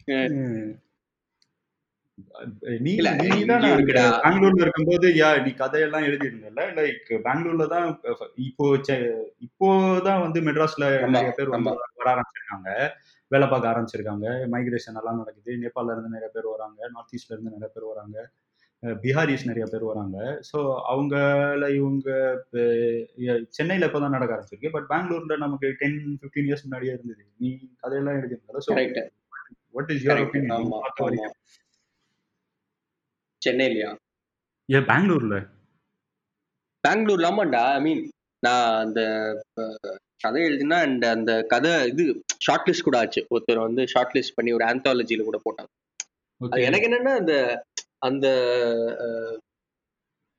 [2.81, 2.93] நீ.
[4.23, 6.97] பெங்களூர்ல இருக்கும்போது யா நீ கதையெல்லாம் எழுதிருந்தல லைக்
[7.27, 7.87] பெங்களூர்ல தான்
[8.45, 8.67] இப்போ
[9.47, 11.73] இப்போதான் வந்து மெட்ராஸ்ல நிறைய பேர் வந்து.
[12.01, 12.71] வர ஆரம்பிச்சிருக்காங்க.
[13.31, 14.27] வேலை பார்க்க ஆரம்பிச்சிருக்காங்க.
[14.53, 15.53] மைக்ரேஷன் எல்லாம் நடக்குது.
[15.63, 16.81] நேபாள்ல இருந்து நிறைய பேர் வராங்க.
[16.91, 18.17] நார்த் ஈஸ்ட்ல இருந்து நிறைய பேர் வராங்க.
[18.85, 20.17] அஹ் பீகாரிஸ் நிறைய பேர் வராங்க.
[20.51, 20.59] ஸோ
[20.93, 22.09] அவங்கள இவங்க
[23.59, 24.73] சென்னையில இப்போதான் நடக்க ஆரம்பிச்சிருக்கு.
[24.77, 27.25] பட் பெங்களூர்ல நமக்கு டென் ஃபிஃப்டீன் இயர்ஸ் முன்னாடியே இருந்தது.
[27.37, 27.51] நீ
[27.83, 28.73] கதையெல்லாம் எழுதிருந்தால so.
[29.75, 31.35] What is your opinion
[33.43, 33.91] சென்னையிலயா?
[34.69, 35.39] ஏன் பெங்களூர்ல?
[36.85, 37.63] பெங்களூர்ல ஆமாண்டா.
[37.79, 38.03] ஐ மீன்
[38.43, 39.01] நான் அந்த
[40.25, 42.05] கதை எழுதினா அண்ட் அந்த கதை இது
[42.39, 43.21] ஷார்ட் லிஸ்ட் கூட ஆச்சு.
[43.35, 45.71] ஒருத்தர் வந்து ஷார்ட் லிஸ்ட் பண்ணி ஒரு ஆந்தாலஜில கூட போட்டாங்க.
[46.41, 47.35] அது எனக்கு என்னன்னா அந்த
[48.05, 48.27] அந்த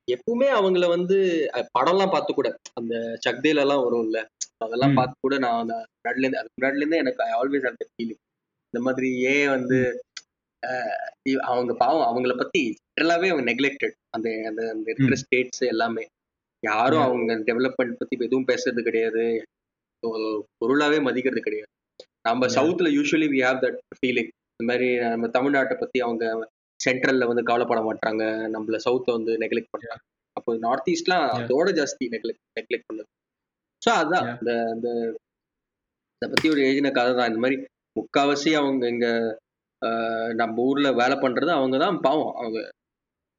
[0.08, 1.16] எப்பவுமே அவங்கள வந்து
[1.54, 2.94] அஹ், படம்லாம் பார்த்து கூட அந்த
[3.24, 4.18] சக்தேல எல்லாம் வரும்ல.
[4.60, 4.94] அதெல்லாம் ம்.
[4.94, 8.20] பார்த்து கூட நான் அந்த முன்னாடில இருந்து அதுக்கு முன்னாடில இருந்தே எனக்கு ஆல்வேஸ் அந்த ஃபீலிங்
[8.74, 9.78] இந்த மாதிரி ஏன் வந்து
[10.62, 10.94] அஹ்,
[11.28, 16.04] இ- அவங்க பாவம் அவங்கள பத்தி ஜென்ரலாவே அவங்க நெக்லெக்டட் அந்த அந்த அந்த இருக்கிற ஸ்டேட்ஸ் எல்லாமே.
[16.62, 17.08] யாரும் Yeah.
[17.08, 19.24] அவங்க டெவலப்மெண்ட் பத்தி எதுவும் பேசுறது கிடையாது.
[20.02, 20.24] ஒரு
[20.58, 21.70] பொருளாவே மதிக்கிறது கிடையாது.
[22.22, 22.46] நம்ம.
[22.54, 26.24] சவுத்ல usually we have that feeling இந்த மாதிரி நம்ம தமிழ்நாட்டை பத்தி அவங்க
[26.80, 28.22] சென்ட்ரல்ல வந்து கவலைப்பட மாட்டாங்க.
[28.54, 30.02] நம்மள சவுத்தை வந்து நெக்லெக்ட் பண்றாங்க
[30.36, 31.26] அப்போ நார்த் ஈஸ்ட்லாம்.
[31.36, 33.08] அதோட ஜாஸ்தி நெக்லெக்ட் நெக்லெக்ட் பண்ணுது.
[33.82, 34.26] ஸோ அதான்.
[34.40, 34.88] இந்த இந்த
[36.16, 37.30] இதை பத்தி ஒரு எழுதின கதை தான்.
[37.30, 37.56] இந்த மாதிரி
[37.96, 39.08] முக்காவாசி அவங்க இங்க
[40.40, 42.34] நம்ம ஊர்ல வேலை பண்றது அவங்க தான் பாவம்.
[42.42, 42.58] அவங்க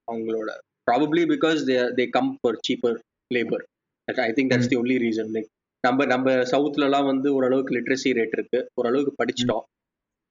[0.07, 0.49] அவங்களோட
[0.88, 2.97] probably because they they come for cheaper
[3.31, 3.63] labour
[4.07, 5.49] I think that's the only reason like
[5.83, 8.59] நம்ம நம்ம சவுத்லலாம் வந்து ஓரளவுக்கு லிட்ரஸி ரேட் இருக்கு.
[8.79, 9.65] ஓரளவுக்கு படிச்சிட்டோம்.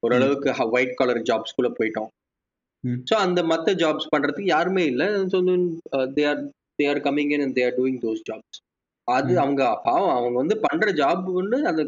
[0.02, 2.08] ஓரளவுக்கு ஒயிட் காலர் ஜாப்ஸ்குள்ள போயிட்டோம்.
[2.84, 3.00] ம்.
[3.08, 5.06] ஸோ அந்த மற்ற ஜாப்ஸ் பண்றதுக்கு யாருமே இல்லை.
[5.32, 5.38] So
[6.16, 6.42] they are
[6.78, 8.60] they are coming in and they are doing those jobs
[9.08, 9.40] அது ம்.
[9.42, 11.82] அவங்க பாவம் அவங்க வந்து பண்ற ஜாப் வந்து அந்த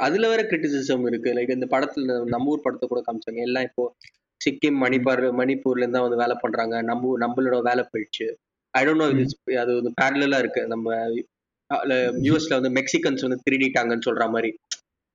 [0.00, 1.30] அதுல வேற கிரிட்டிசிசம் இருக்கு.
[1.36, 3.40] லைக் இந்த படத்துல நம்ம ஊர் படத்தை கூட காமிச்சாங்க.
[3.48, 3.84] எல்லாம் இப்போ
[4.40, 6.74] சிக்கிம் மணிப்பார் மணிப்பூர்ல இருந்தா வந்து வேலை பண்றாங்க.
[6.82, 8.26] நம்ம நம்மளோட வேலை போயிடுச்சு.
[8.74, 9.24] ஐ டோன்ட் நோ இது
[9.58, 10.62] அது வந்து பேரலா இருக்கு.
[10.66, 10.86] நம்ம
[12.24, 14.50] யூஎஸ்ல வந்து மெக்சிகன்ஸ் வந்து திருடிட்டாங்கன்னு சொல்ற மாதிரி.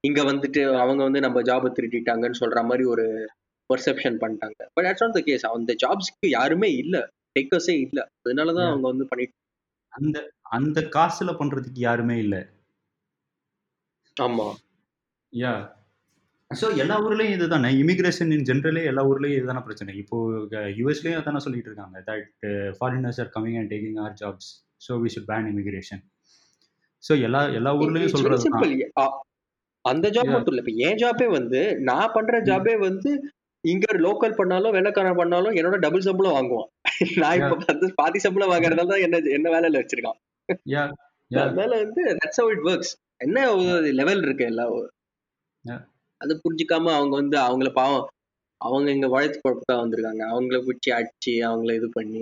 [0.04, 3.06] இங்க வந்துட்டு அவங்க வந்து நம்ம ஜாபை திருடிட்டாங்கன்னு சொல்ற மாதிரி ஒரு
[3.72, 4.60] பெர்செப்ஷன் பண்ணிட்டாங்க.
[4.76, 6.96] But that's not the case அந்த ஜாப்ஸ்க்கு யாருமே இல்ல.
[7.36, 8.00] டேக்கர்ஸே இல்ல.
[8.22, 8.70] அதனாலதான்.
[8.72, 9.38] அவங்க வந்து பண்ணிட்டு
[9.94, 10.18] அந்த
[10.58, 12.36] அந்த காசுல பண்றதுக்கு யாருமே இல்ல.
[14.18, 14.48] ஆமா.
[15.34, 15.54] யா
[16.52, 17.70] ஸோ எல்லா ஊர்லயும் இதுதானே?
[17.82, 19.92] இமிகிரேஷன் இன் ஜென்ரலே எல்லா ஊர்லயும் இதுதானே பிரச்சனை?
[20.02, 20.18] இப்போ
[20.80, 21.98] யூஎஸ்லயும் அதானே சொல்லிட்டு இருக்காங்க.
[22.10, 22.26] That
[22.78, 24.50] foreigners are coming and taking are jobs
[24.88, 26.02] so we should ban immigration
[27.04, 28.50] so எல்லா எல்லா ஊர்லயும் சொல்றது
[29.86, 30.34] அந்த ஜாப்.
[30.34, 30.64] மட்டும் இல்ல.
[30.64, 33.12] இப்ப என் ஜாபே வந்து நான் பண்ற ஜாபே வந்து
[33.64, 36.70] இங்க லோக்கல் பண்ணாலும் வெள்ளக்காரன் பண்ணாலும் என்னோட டபுள் சம்பளம் வாங்குவான்.
[37.22, 40.20] நான் இப்ப பாதி சம்பளம் வாங்குறதால தான் என்ன என்ன வேலையில வச்சிருக்கான்.
[41.32, 42.94] அதனால வந்து தட்ஸ் how இட் ஒர்க்ஸ்
[43.26, 44.74] என்ன ஒரு லெவல் இருக்கு எல்லாம்
[45.66, 45.80] Yeah.
[46.22, 48.06] அது புரிஞ்சுக்காம அவங்க வந்து அவங்கள பாவம்
[48.62, 50.24] அவங்க இங்க வழக்கு குழப்பத்தா வந்திருக்காங்க.
[50.34, 52.22] அவங்கள பிடிச்சி அடிச்சு அவங்கள இது பண்ணி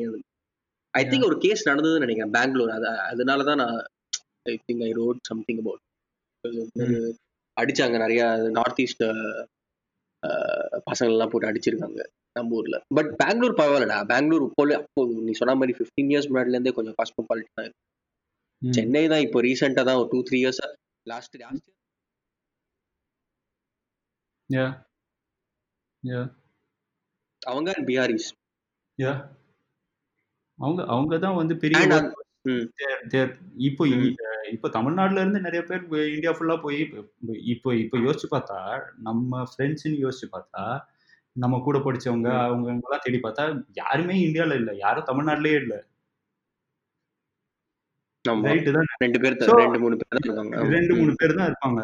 [0.93, 2.71] ஐ திங்க் ஒரு கேஸ் நடந்ததுன்னு நினைக்கிறேன் பெங்களூர்.
[2.77, 3.77] அது அதனாலதான் நான்
[4.51, 5.83] I think I wrote something about
[7.57, 8.23] அடிச்சாங்க நிறைய
[8.57, 9.05] நார்த் ஈஸ்ட்
[10.87, 12.01] பசங்க எல்லாம் போட்டு அடிச்சிருக்காங்க
[12.35, 12.77] நம்ம ஊர்ல.
[12.97, 13.97] பட் பெங்களூர் பரவாயில்லடா.
[14.09, 17.73] பெங்களூர் போல அப்போ நீ சொன்ன மாதிரி ஃபிஃப்டீன் இயர்ஸ் முன்னாடில இருந்தே கொஞ்சம் காஸ்மோபாலிட்டன்
[18.61, 18.73] ம்.
[18.73, 20.61] சென்னை தான் இப்போ ரீசெண்டா தான் ஒரு two three years
[21.07, 21.67] last last
[24.49, 24.65] yeah
[26.03, 26.21] yeah
[27.41, 28.29] அவங்க பிஹாரிஸ்
[28.99, 29.11] யா
[30.59, 31.81] அவங்க அவங்க தான் வந்து பெரிய
[32.45, 32.65] ம்.
[33.61, 34.03] இப்போ ம்.
[34.03, 34.13] இ-
[34.51, 36.79] இப்போ தமிழ்நாட்டுல இருந்து நிறைய பேர் இந்தியா ஃபுல்லா போய்
[37.53, 38.59] இப்போ- இப்போ யோசிச்சு பார்த்தா
[39.01, 40.63] நம்ம ஃப்ரெண்ட்ஸ்னு யோசிச்சு பார்த்தா
[41.35, 42.41] நம்ம கூட படிச்சவங்க ம்.
[42.45, 43.43] அவங்க எல்லாம் தேடி பார்த்தா
[43.77, 45.75] யாருமே இந்தியால இல்ல யாரும் தமிழ்நாட்டிலேயே இல்ல
[48.25, 48.87] ஆமா ரைட்டு தான்
[49.19, 49.35] பேர்
[50.01, 50.69] பேர் இருக்காங்க ஆமா.
[50.73, 50.99] ரெண்டு ம்.
[50.99, 51.81] மூணு பேர் தான் இருப்பாங்க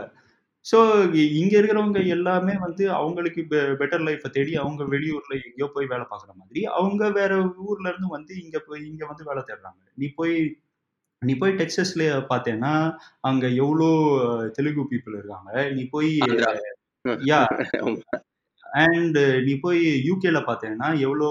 [0.65, 0.77] ஸோ
[1.39, 3.41] இங்க இருக்கிறவங்க எல்லாமே வந்து அவங்களுக்கு
[3.81, 7.33] பெட்டர் லைஃப்பை தேடி அவங்க வெளியூர்ல எங்கேயோ போய் வேலை பார்க்குற மாதிரி அவங்க வேற
[7.65, 9.81] ஊர்ல இருந்து வந்து இங்க போய் இங்க வந்து வேலை தேடுறாங்க.
[9.93, 10.35] நீ போய்
[11.21, 12.73] நீ போய் டெக்ஸஸ்ல பார்த்தேன்னா
[13.21, 13.89] அங்க எவ்வளோ
[14.57, 15.51] தெலுங்கு பீப்புள் இருக்காங்க.
[15.73, 16.11] நீ போய்
[17.31, 17.41] யா
[18.81, 21.27] அண்ட் நீ போய் யூகேல பார்த்தேன்னா எவ்வளோ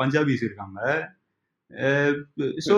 [0.00, 0.80] பஞ்சாபிஸ் இருக்காங்க.
[2.66, 2.74] ஸோ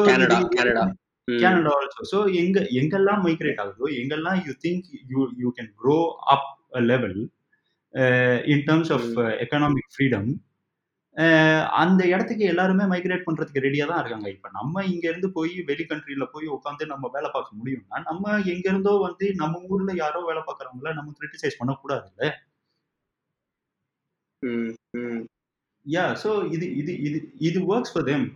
[1.43, 6.49] கனடா ஆல்சோ ஸோ எங்க எங்கெல்லாம் மைக்ரேட் ஆகுதோ எங்கெல்லாம் you think you you can grow up
[6.73, 7.19] a level
[8.45, 9.09] in terms of
[9.39, 10.31] economic freedom
[11.77, 14.29] அந்த இடத்துக்கு எல்லாருமே மைக்ரேட் பண்றதுக்கு ரெடியா தான் இருக்காங்க.
[14.29, 18.67] இப்ப நம்ம இங்க இருந்து போய் வெளி கண்ட்ரில போய் உட்காந்து நம்ம வேலை பார்க்க முடியும்னா நம்ம எங்க
[18.71, 22.25] இருந்தோ வந்து நம்ம ஊர்ல யாரோ வேலை பார்க்கறவங்கள நம்ம கிரிட்டிசைஸ் பண்ணக்கூடாது இல்ல
[25.87, 28.27] யா ஸோ இது இது இது இது ஒர்க்ஸ் ஃபார் தெம்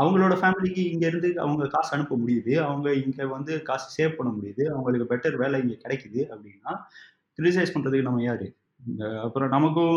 [0.00, 2.52] அவங்களோட ஃபேமிலிக்கு இங்க இருந்து அவங்க காசு அனுப்ப முடியுது.
[2.66, 4.64] அவங்க இங்க வந்து காசு சேவ் பண்ண முடியுது.
[4.72, 6.72] அவங்களுக்கு பெட்டர் வேலை இங்க கிடைக்குது அப்படின்னா
[7.38, 8.46] கிரிட்டிசைஸ் பண்றதுக்கு நம்ம யாரு?
[9.26, 9.96] அப்புறம் நமக்கும்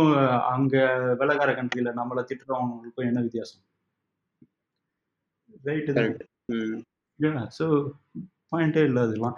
[0.54, 0.76] அங்க
[1.22, 3.64] வேலைக்கார கண்ட்ரியில நம்மள திட்டுறவங்களுக்கும் என்ன வித்தியாசம்?
[5.68, 5.94] ரைட்டு
[7.58, 7.66] ஸோ
[8.52, 9.36] பாயிண்டே இல்லை அதெல்லாம்.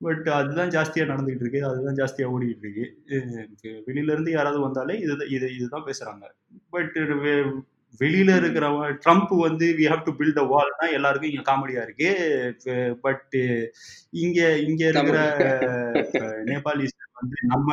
[0.00, 1.60] பட் அதுதான் ஜாஸ்தியாக நடந்துகிட்டு இருக்கு.
[1.68, 3.70] அதுதான் ஜாஸ்தியாக ஓடிக்கிட்டு இருக்கு.
[3.86, 6.24] வெளியில இருந்து யாராவது வந்தாலே இது இது இதுதான் பேசுறாங்க.
[6.70, 6.96] பட்
[8.00, 12.10] வெளியில இருக்கிறவங்க ட்ரம்ப் வந்து we have to build a வால்னா எல்லாருக்கும் இங்க காமெடியா இருக்கு.
[13.04, 13.34] பட்
[14.24, 15.18] இங்க இங்க இருக்கிற
[16.50, 17.70] நேபாளிஸ் வந்து நம்ம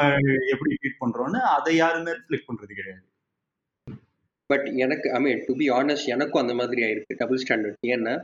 [0.54, 3.06] எப்படி ட்ரீட் பண்றோம்னு அதை யாருமே ரிஃப்ளெக்ட் பண்றது கிடையாது.
[4.50, 7.20] பட் எனக்கு I mean to be honest எனக்கும் அந்த மாதிரி ஆயிருக்கு.
[7.22, 8.16] டபுள் ஸ்டாண்டர்ட் ஏன்னா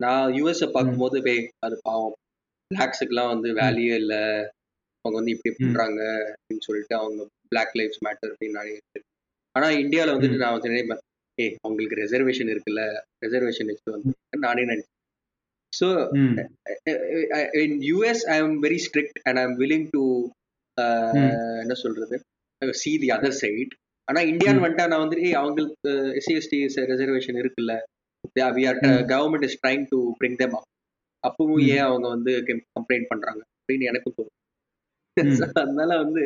[0.00, 1.34] நான் யூஎஸ்ஐ பார்க்கும்போது பே
[1.66, 2.16] அது பாவம்.
[2.70, 4.22] பிளாக்ஸுக்குலாம் வந்து வேல்யூ இல்லை.
[5.04, 6.00] அவங்க வந்து இப்படி பண்றாங்க
[6.32, 7.20] அப்படின்னு சொல்லிட்டு அவங்க
[7.52, 9.06] பிளாக் லைஃப்ஸ் மேட்டர் அப்படின்னு நினைக்கிறேன்
[9.54, 10.96] ஆனா இந்தியாவில் வந்துட்டு நான் வந்து
[11.38, 12.82] நினைப்பேன் ஏ அவங்களுக்கு ரெசர்வேஷன் இருக்குல்ல?
[13.24, 14.12] ரெசர்வேஷன் வச்சு வந்து
[14.46, 14.94] நானே நினைச்சேன்.
[15.72, 15.86] So
[17.64, 20.02] in US I am very strict and I am willing to
[21.62, 22.16] என்ன சொல்றது?
[22.80, 23.72] சி தி அதர் சைட்
[24.08, 26.58] ஆனா இந்தியான்னு வந்துட்டா நான் வந்து ஏ அவங்களுக்கு எஸ்சிஎஸ்டி
[26.92, 27.72] ரெசர்வேஷன் இருக்குல்ல?
[28.56, 28.80] We are
[29.14, 30.66] government is trying to bring them up
[31.24, 32.32] அப்பவும் ஏன் அவங்க வந்து
[32.76, 33.40] கம்ப்ளைண்ட் பண்றாங்க?
[33.58, 34.36] அப்படின்னு எனக்கும் தோணும்
[35.62, 36.22] அதனால வந்து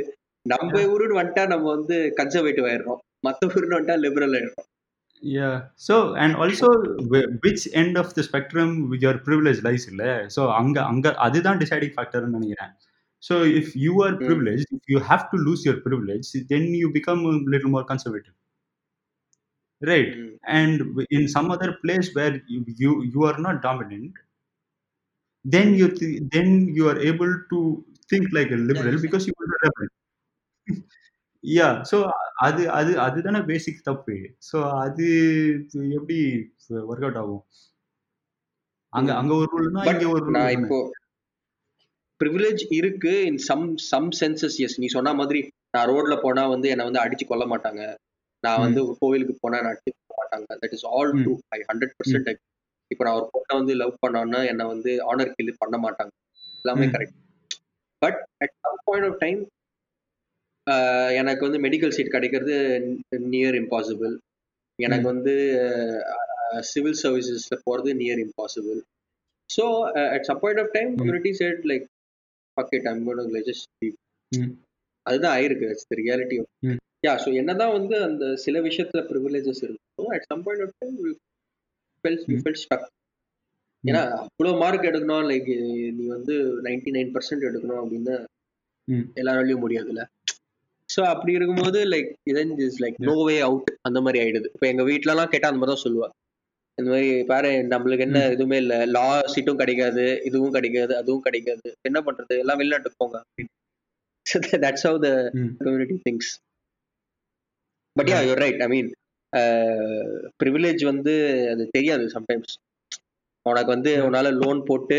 [0.46, 3.00] நம்ம ஊருன்னு வந்துட்டா நம்ம வந்து கன்சர்வேட்டிவ் ஆயிடுறோம்.
[3.26, 4.66] மற்ற ஊருன்னு வந்துட்டா லிபரல் ஆயிடுறோம்.
[5.21, 5.69] Yeah.
[5.75, 6.67] So and also
[7.43, 10.03] which end of the spectrum your privilege lies இல்ல
[10.35, 12.73] so அங்க அங்க அதுதான் deciding factor நினைக்கிறேன்
[13.27, 17.21] so if you are privileged if you have to lose your privilege then you become
[17.31, 18.35] a little more conservative
[19.91, 20.29] right mm.
[20.59, 20.81] and
[21.17, 24.13] in some other place where you, you you are not dominant
[25.55, 27.59] then you th- then you are able to
[28.09, 29.88] think like a liberal because you are a rebel
[31.45, 31.97] Yeah so
[32.47, 34.16] அது அது அதுதானே பேசிக் தப்பு.
[34.49, 35.07] So அது
[35.97, 36.18] எப்படி
[36.90, 37.43] work out ஆகும்?
[38.93, 40.78] அங்க அங்க ஒரு ரூல்னா இங்க ஒரு ரூல் நான் இப்போ
[42.20, 45.40] ப்ரிவிலேஜ் இருக்கு in some some senses as நீ சொன்ன மாதிரி
[45.74, 47.82] நான் ரோட்ல போனா வந்து என்னை வந்து அடிச்சு கொல்ல மாட்டாங்க.
[48.45, 50.47] நான் வந்து கோவிலுக்கு போனா நான் அடிச்சு கொல்ல மாட்டாங்க.
[50.62, 52.30] That is all true I hundred percent
[52.90, 56.12] இப்போ நான் ஒரு பொண்ணை வந்து லவ் பண்ணோன்னா என்னை வந்து ஆனர் கில் பண்ண மாட்டாங்க.
[56.64, 57.18] எல்லாமே correct
[58.03, 59.40] but at some point of time
[61.18, 62.56] எனக்கு வந்து மெடிக்கல் சீட் கிடைக்கிறது
[63.30, 64.12] நியர் இம்பாசிபிள்
[64.78, 65.34] எனக்கு வந்து
[66.66, 68.78] சிவில் சர்வீசஸ்ல போகிறது near impossible
[69.50, 69.64] so
[70.14, 71.84] at some point of time community side like
[72.56, 72.86] bucket
[73.48, 73.68] just
[75.06, 75.68] அதுதான் ஆயிருக்கு.
[75.72, 76.36] It's the reality
[77.04, 80.96] yeah so என்னதான் வந்து அந்த சில விஷயத்துல ப்ரிவிலேஜஸ் இருக்கும் at some point of time
[82.44, 82.86] fell stuck
[83.84, 85.48] ஏன்னா அவ்வளோ மார்க் எடுக்கணும் லைக்
[85.96, 86.34] நீ வந்து
[86.66, 88.14] நைன்டி நைன் பர்சன்ட் எடுக்கணும் அப்படின்னு
[89.16, 90.02] எல்லாராலையும் முடியாதுல்ல?
[90.93, 94.49] ஸோ அப்படி இருக்கும்போது லைக் இதன் is like no way out அந்த மாதிரி ஆயிடுது.
[94.55, 96.09] இப்போ எங்க வீட்லலாம் கேட்டால் அந்த மாதிரி தான் சொல்லுவா
[96.78, 98.78] இந்த மாதிரி பாரு நம்மளுக்கு என்ன எதுவுமே இல்லை.
[98.97, 101.68] லா சீட்டும் கிடைக்காது இதுவும் கிடைக்காது அதுவும் கிடைக்காது.
[101.88, 102.34] என்ன பண்றது?
[102.43, 103.18] எல்லாம் வெளிநாட்டுக்கு போங்க.
[104.64, 105.11] That's how the
[105.64, 106.30] community things
[107.97, 108.90] but yeah you're right I mean
[110.43, 111.12] privilege வந்து
[111.53, 112.53] அது தெரியாது சம்டைம்ஸ்
[113.47, 114.99] உனக்கு வந்து உன்னால லோன் போட்டு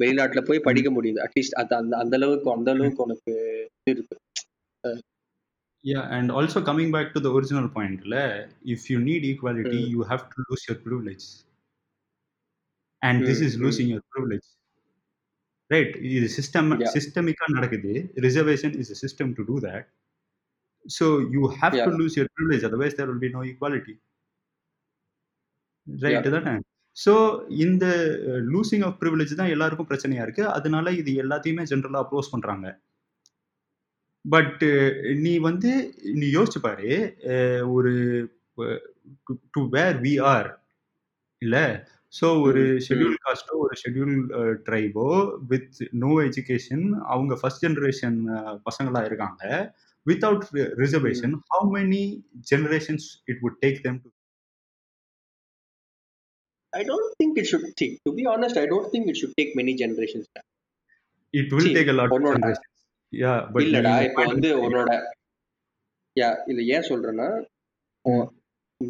[0.00, 1.18] வெளிநாட்டுல போய் படிக்க முடியுது.
[1.24, 3.32] அட்லீஸ்ட் அது அந்த அந்த அளவுக்கு அந்த அளவுக்கு உனக்கு
[3.92, 4.16] இருக்கு.
[5.84, 8.00] Yeah, and also coming back to the original point,
[8.64, 9.88] if you need equality, mm.
[9.88, 11.24] you have to lose your privilege.
[13.02, 13.26] And mm.
[13.26, 13.90] this is losing mm.
[13.90, 14.46] your privilege.
[15.70, 15.94] Right?
[15.94, 16.88] It is system yeah.
[16.88, 17.36] systemic
[18.22, 19.88] reservation is a system to do that.
[20.86, 21.84] So you have yeah.
[21.84, 23.98] to lose your privilege, otherwise there will be no equality.
[25.86, 26.24] Right?
[26.24, 26.60] Yeah.
[26.96, 27.12] So
[27.48, 27.84] இந்த
[28.52, 32.66] losing of privilege தான் எல்லாருக்கும் பிரச்சனையா இருக்கு அதனால இது எல்லாத்தையுமே ஜென்ரலாக அப்ரோஸ் பண்றாங்க
[34.24, 34.62] பட்
[35.16, 35.70] நீ வந்து
[36.14, 36.90] நீ யோசிச்சு பாரு
[37.70, 37.92] ஒரு
[39.50, 40.48] டு வேர் வி ஆர்
[41.42, 41.56] இல்ல
[42.20, 42.62] ஸோ ஒரு.
[42.88, 44.14] ஷெட்யூல் காஸ்ட்டோ ஒரு ஷெட்யூல்
[44.68, 45.06] ட்ரைபோ
[45.46, 48.18] வித் நோ எஜுகேஷன் அவங்க ஃபர்ஸ்ட் ஜெனரேஷன்
[48.66, 49.42] பசங்களா இருக்காங்க
[50.06, 50.44] without
[50.76, 52.02] reservation how many
[52.50, 54.10] generations it would take them to
[56.72, 57.92] I don't think it should take.
[58.04, 60.24] To be honest, I don't think it should take many generations.
[61.34, 62.73] It will See, lot of உன்னோட- generations
[63.14, 64.90] yeah but இல்லடா இப்போ வந்து உன்னோட
[66.16, 67.28] யா இல்ல ஏன் சொல்றேன்னா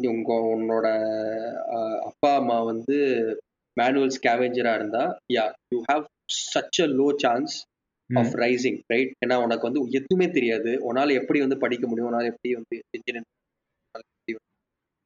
[0.09, 0.87] உங்க உன்னோட
[2.03, 2.97] அப்பா அம்மா வந்து
[3.77, 5.03] மேனுவல் ஸ்கேவெஞ்சரா இருந்தா
[5.33, 6.03] yeah you have
[6.45, 7.55] such a low chance
[8.09, 10.71] of rising right ஏன்னா உனக்கு வந்து எதுவுமே தெரியாது.
[10.87, 12.09] உன்னால எப்படி வந்து படிக்க முடியும்?
[12.09, 13.29] உன்னால எப்படி வந்து இன்ஜினியரிங்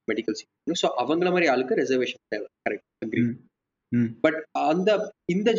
[0.07, 0.37] மெடிக்கல்
[0.75, 2.47] ஸோ அவங்கள மாதிரி ஆளுக்கு ரிசர்வேஷன் தேவை.
[2.65, 3.23] கரெக்ட் அக்ரி
[4.23, 4.89] பட் அந்த
[5.27, 5.49] இந்த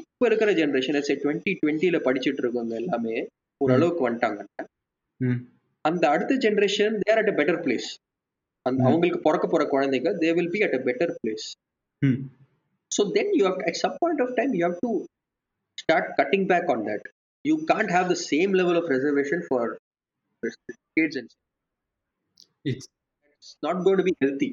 [0.00, 3.16] இப்ப இருக்கிற ஜென்ரேஷன் டுவெண்ட்டி டுவெண்ட்டில படிச்சுட்டு இருக்கவங்க எல்லாமே
[3.60, 4.40] ஓரளவுக்கு வந்துட்டாங்க.
[5.84, 7.88] அந்த அடுத்த generation there at a better place
[8.66, 8.80] அந்த.
[8.86, 11.46] அவங்களுக்கு பிறக்க போற குழந்தைங்க they will be at a better place
[12.90, 14.90] so then you have at some point of time you have to
[15.78, 17.06] start cutting back on that
[17.44, 19.70] you can't have the same level of reservation for
[20.96, 21.32] kids and
[22.64, 22.90] it's
[23.62, 24.50] not gonna to be healthy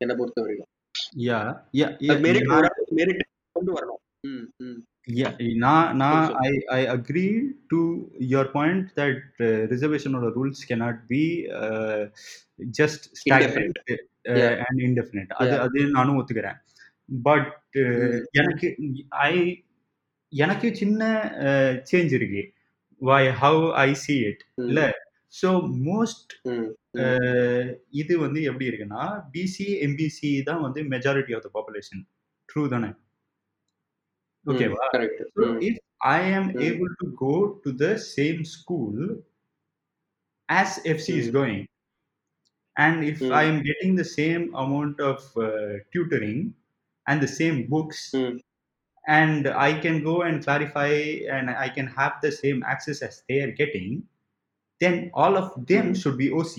[0.00, 0.70] என்னை பொறுத்த வரைக்கும்
[1.16, 3.20] யா யா merit
[3.52, 4.00] கொண்டு வரணும்
[5.54, 7.34] நான் நான் So- I I agree
[7.72, 7.80] to
[8.18, 11.24] your point that uh, reservation or rules cannot be
[11.62, 12.02] uh,
[12.80, 14.64] just stagnant uh, Yeah.
[14.66, 15.30] and indefinite.
[15.30, 15.58] அது.
[15.58, 16.58] அது நானும் ஒத்துக்கிறேன்
[17.22, 18.24] பட் Mm.
[18.30, 18.76] எனக்கு
[19.08, 19.64] ஐ
[20.28, 21.22] எனக்கு சின்ன
[21.90, 22.52] சேஞ்ச் இருக்கு
[22.96, 24.80] why how I see it ம், இல்ல
[25.42, 25.50] ஸோ
[25.88, 26.68] மோஸ்ட் ம்,
[27.90, 29.04] இது வந்து எப்படி இருக்குன்னா
[29.34, 32.02] பிசி எம்பிசி தான் வந்து majority of the population
[32.48, 32.90] true தானே
[34.46, 36.60] ஓகேவா correct So if I am Mm.
[36.60, 38.96] able to go to the same school
[40.48, 41.32] as FC is Mm.
[41.32, 41.62] going,
[42.76, 43.32] and if Mm.
[43.32, 46.54] I am getting the same amount of uh, tutoring
[47.06, 48.40] and the same books, Mm.
[49.04, 50.92] and I can go and clarify
[51.30, 52.14] and I can have
[54.84, 55.98] then all of them Mm.
[56.02, 56.54] should be OC.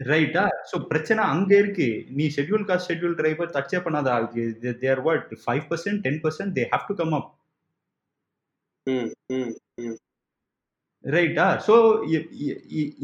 [0.00, 1.86] ரைட்டா so பிரச்சனை அங்க இருக்கு.
[2.10, 4.08] நீ schedule caste schedule driver டச்சே பண்ணாத
[4.80, 7.30] there what five percent ten percent they have to come up
[11.04, 11.74] ரைட்டா so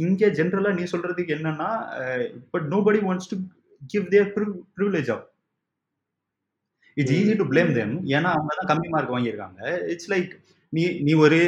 [0.05, 1.70] இங்க ஜென்ரலா நீ சொல்றதுக்கு என்னன்னா
[2.53, 3.37] but nobody wants to
[3.83, 4.28] give their
[4.76, 5.26] privilege up
[6.97, 9.61] it's easy to blame them ஏன்னா அவங்க தான் கம்மி மார்க் வாங்கியிருக்காங்க.
[9.93, 10.33] இட்ஸ் லைக்
[10.73, 11.39] நீ நீ ஒரு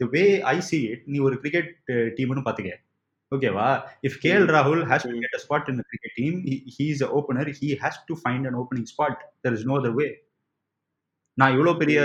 [0.00, 0.22] த வே
[0.52, 1.72] ஐ சி இட் நீ ஒரு கிரிக்கெட்
[2.18, 2.74] டீம்னு பார்த்துக்க
[3.32, 3.66] ஓகேவா
[4.08, 5.16] இஃப் கே எல் ராகுல் has to.
[5.24, 6.36] Get a spot in cricket team
[6.76, 9.96] he is a opener he has to find an opening spot there is no other
[9.98, 10.06] way
[11.38, 11.98] நான் இவ்வளோ பெரிய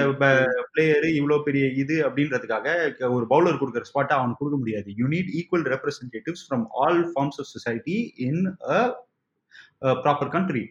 [0.72, 2.68] பிளேயரு இவ்வளோ பெரிய இது அப்படின்றதுக்காக
[3.10, 4.90] ஒரு பவுலர் கொடுக்குற ஸ்பாட்டை அவனுக்கு கொடுக்க முடியாது.
[5.00, 8.44] You need equal representatives from all forms of society in
[8.76, 8.82] a
[10.04, 10.64] proper country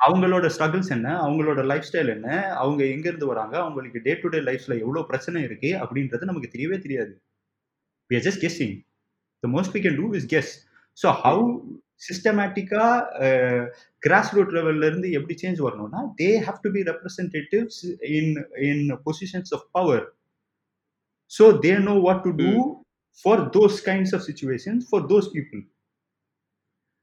[0.00, 1.08] அவங்களோட ஸ்ட்ரகிள்ஸ் என்ன?
[1.26, 2.28] அவங்களோட லைஃப் ஸ்டைல் என்ன?
[2.62, 3.54] அவங்க எங்க இருந்து வராங்க?
[3.64, 5.72] அவங்களுக்கு டே டு டே லைஃப்ல எவ்வளவு பிரச்சனை இருக்கு?
[5.84, 7.14] அப்படின்றது நமக்கு தெரியவே தெரியாது.
[8.10, 8.72] We are just guessing.
[9.42, 10.50] The most we can do is guess.
[10.98, 11.38] So how
[12.06, 12.84] சிஸ்டமேட்டிக்கா
[14.02, 17.78] கிராஸ் ரூட் லெவல்ல இருந்து எப்படி சேஞ்ச் வரணும்னா they have to be representatives
[18.16, 18.32] in
[18.68, 20.04] in positions of power
[21.32, 22.50] so they know what to do
[23.24, 25.62] for those kinds of situations for those people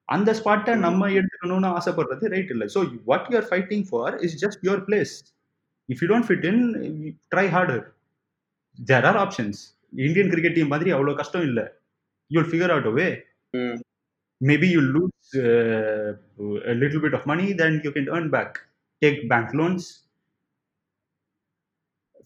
[0.09, 2.67] அந்த ஸ்பாட்டை நம்ம எடுத்துக்கணும்னு ஆசைப்படுறது ரைட் இல்லை.
[2.75, 2.79] So
[3.11, 5.13] what you are fighting for is just your place
[5.89, 6.63] if you don't fit in
[7.35, 7.85] try harder
[8.91, 9.61] there are options
[10.07, 11.65] Indian cricket team மாதிரி அவ்வளோ கஷ்டம் இல்லை.
[12.31, 13.07] யூல் ஃபிகர் அவுட் வே
[13.53, 13.79] ம்.
[14.41, 16.07] Maybe you lose uh,
[16.71, 18.49] a little bit of money then you can earn back.
[19.01, 19.83] Take bank loans.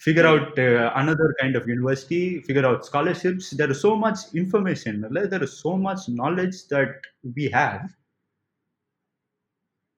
[0.06, 0.32] Figure Mm.
[0.32, 5.30] out uh, another kind of university figure out scholarships there is so much information like,
[5.30, 6.94] there is so much knowledge that
[7.38, 7.82] we have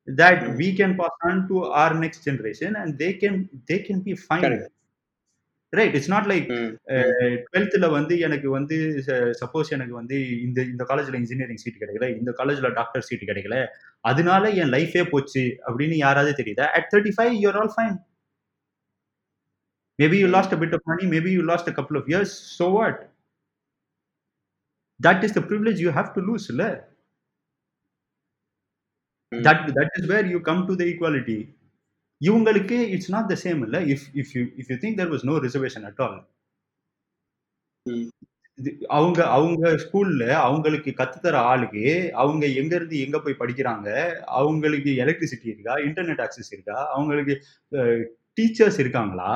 [0.07, 0.57] that Mm.
[0.57, 3.35] we can pass on to our next generation and they can
[3.69, 4.67] they can be fine Correct.
[5.73, 6.69] right it's not like ம்
[7.43, 8.77] டுவெல்த்தில் வந்து எனக்கு வந்து
[9.41, 13.57] suppose எனக்கு வந்து இந்த இந்த காலேஜில் இன்ஜினியரிங் சீட் கிடைக்கல இந்த காலேஜில் டாக்டர் சீட் கிடைக்கல
[14.03, 17.95] அதனால என் லைஃபே போச்சு அப்படின்னு யாராவது தெரியுதா at thirty five you're all fine
[19.99, 22.99] you lost a bit of money maybe you lost couple of years so what
[24.99, 26.65] that is the privilege you have to lose இல்ல
[29.31, 29.41] Mm.
[29.43, 31.35] That that is where you come to the equality
[32.21, 33.77] இவங்களுக்கு it's not the same இல்ல.
[33.93, 36.17] If if you if you think there was no reservation at all
[38.91, 41.85] அவங்க அவங்க ஸ்கூல்ல அவங்களுக்கு கத்துத்தர ஆளுக்கு
[42.23, 43.87] அவங்க எங்க இருந்து எங்க போய் படிக்கிறாங்க?
[44.39, 45.75] அவங்களுக்கு எலக்ட்ரிசிட்டி இருக்கா?
[45.87, 46.77] இன்டர்நெட் ஆக்சஸ் இருக்கா?
[46.95, 47.35] அவங்களுக்கு
[48.37, 49.31] டீச்சர்ஸ் இருக்காங்களா?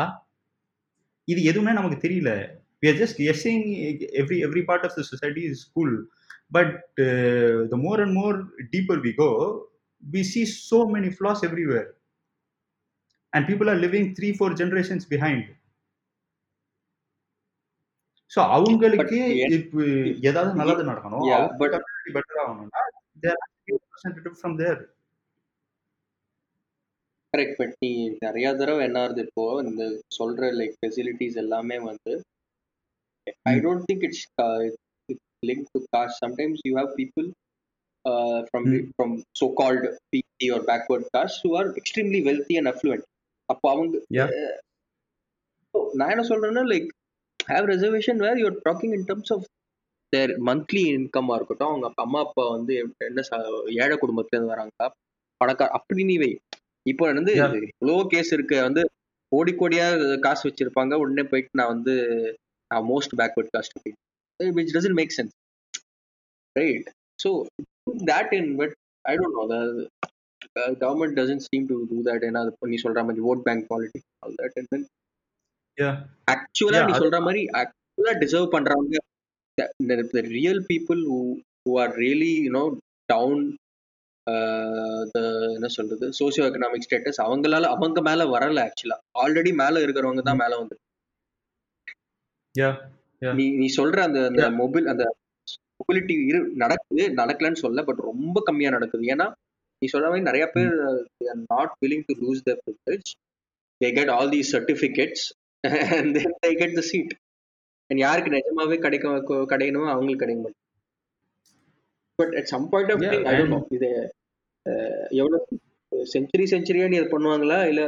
[1.31, 2.31] இது எதுவுமே நமக்கு தெரியல
[2.81, 3.59] we are just guessing
[4.21, 5.91] every every part of the society is school
[6.51, 9.29] But uh, the more and more deeper we go,
[10.03, 11.95] we see so many flaws everywhere.
[13.33, 15.43] And people are living three, four generations behind.
[18.31, 19.17] ஸோ அவங்களுக்கு
[19.57, 19.81] இப்போ
[20.29, 21.25] ஏதாவது நல்லது நடக்கணும்
[22.13, 22.81] better ஆகணும்னா
[23.25, 24.79] there from there
[27.33, 29.83] correct but நீ நிறைய தடவை என்ன ஆகுது இப்போ இந்த
[30.17, 32.11] சொல்ற லைக் ஃபெசிலிட்டிஸ் எல்லாமே வந்து
[33.45, 33.61] ஐ ம்.
[33.63, 34.25] Don't think it's
[35.43, 37.27] link to caste sometimes you have people
[38.45, 38.85] from ம்.
[38.91, 43.07] From so called BT are backward caste who are extremely wealthy and affluent
[43.49, 43.95] அப்போ அவங்க.
[44.25, 44.57] அஹ்,
[45.73, 46.87] so நான் என்ன சொல்றேன்னா like
[47.47, 49.45] have reservation where you're talking in terms of
[50.13, 52.73] their monthly இன்கம்மா இருக்கட்டும் அவங்க அப்பா- அம்மா அப்பா வந்து
[53.07, 53.39] என்ன ச-
[53.79, 54.89] ஏழை குடும்பத்துல இருந்து வராங்க
[55.41, 56.31] பணக்கார அப்படி நீ வை
[56.85, 57.33] இப்போ வந்து.
[57.73, 58.57] இவ்வளோ கேஸ் இருக்கு.
[58.67, 58.81] வந்து
[59.31, 59.85] கோடி கோடியா
[60.25, 60.93] காசு வச்சிருப்பாங்க.
[61.03, 61.93] உடனே போயிட்டு நான் வந்து
[62.71, 63.77] நான் most backward caste
[64.39, 65.33] which doesn't make sense
[66.55, 66.87] right
[67.19, 67.29] so
[68.11, 68.73] that in but
[69.05, 69.45] I don't know
[70.83, 74.35] government doesn't seem to do that ஏன்னா அது நீ சொல்ற மாதிரி vote bank politics all
[74.41, 74.85] that and then.
[76.33, 78.99] ஆக்சுவலா நீ சொல்ற மாதிரி ஆக்சுவலா டிசர்வ் பண்றவங்க
[79.57, 81.17] the real people who
[81.63, 82.31] who are really
[85.53, 86.09] என்ன சொல்றது?
[86.09, 90.77] சோசியோ எக்கனாமிக் ஸ்டேட்டஸ் அவங்களால அவங்க மேல வரல ஆக்சுவலா ஆல்ரெடி மேல இருக்கிறவங்க தான் மேல வந்து.
[93.33, 94.51] நீ நீ சொல்ற அந்த அந்த.
[94.51, 95.15] மொபைல் அந்த
[95.77, 99.15] மொபிலிட்டி இரு நடக்குது நடக்கலன்னு சொல்ல பட் ரொம்ப கம்மியா நடக்குது.
[99.15, 99.31] ஏன்னா
[99.79, 100.73] நீ சொல்ற மாதிரி நிறைய பேர்
[101.47, 103.09] not willing to lose their privilege.
[103.83, 105.21] They get all these certificates
[105.97, 107.09] and then they get the seat.
[107.89, 110.51] And யாருக்கு நிஜமாவே கிடைக்க கிடைக்கணுமோ அவங்களுக்கு கிடைக்க
[112.19, 113.89] but at some point of Yeah, time I don't and- know இது
[114.65, 115.59] அஹ், எவ்வளவு
[116.13, 117.81] செஞ்சுரி செஞ்சுரியா நீ இது பண்ணுவாங்களா இல்ல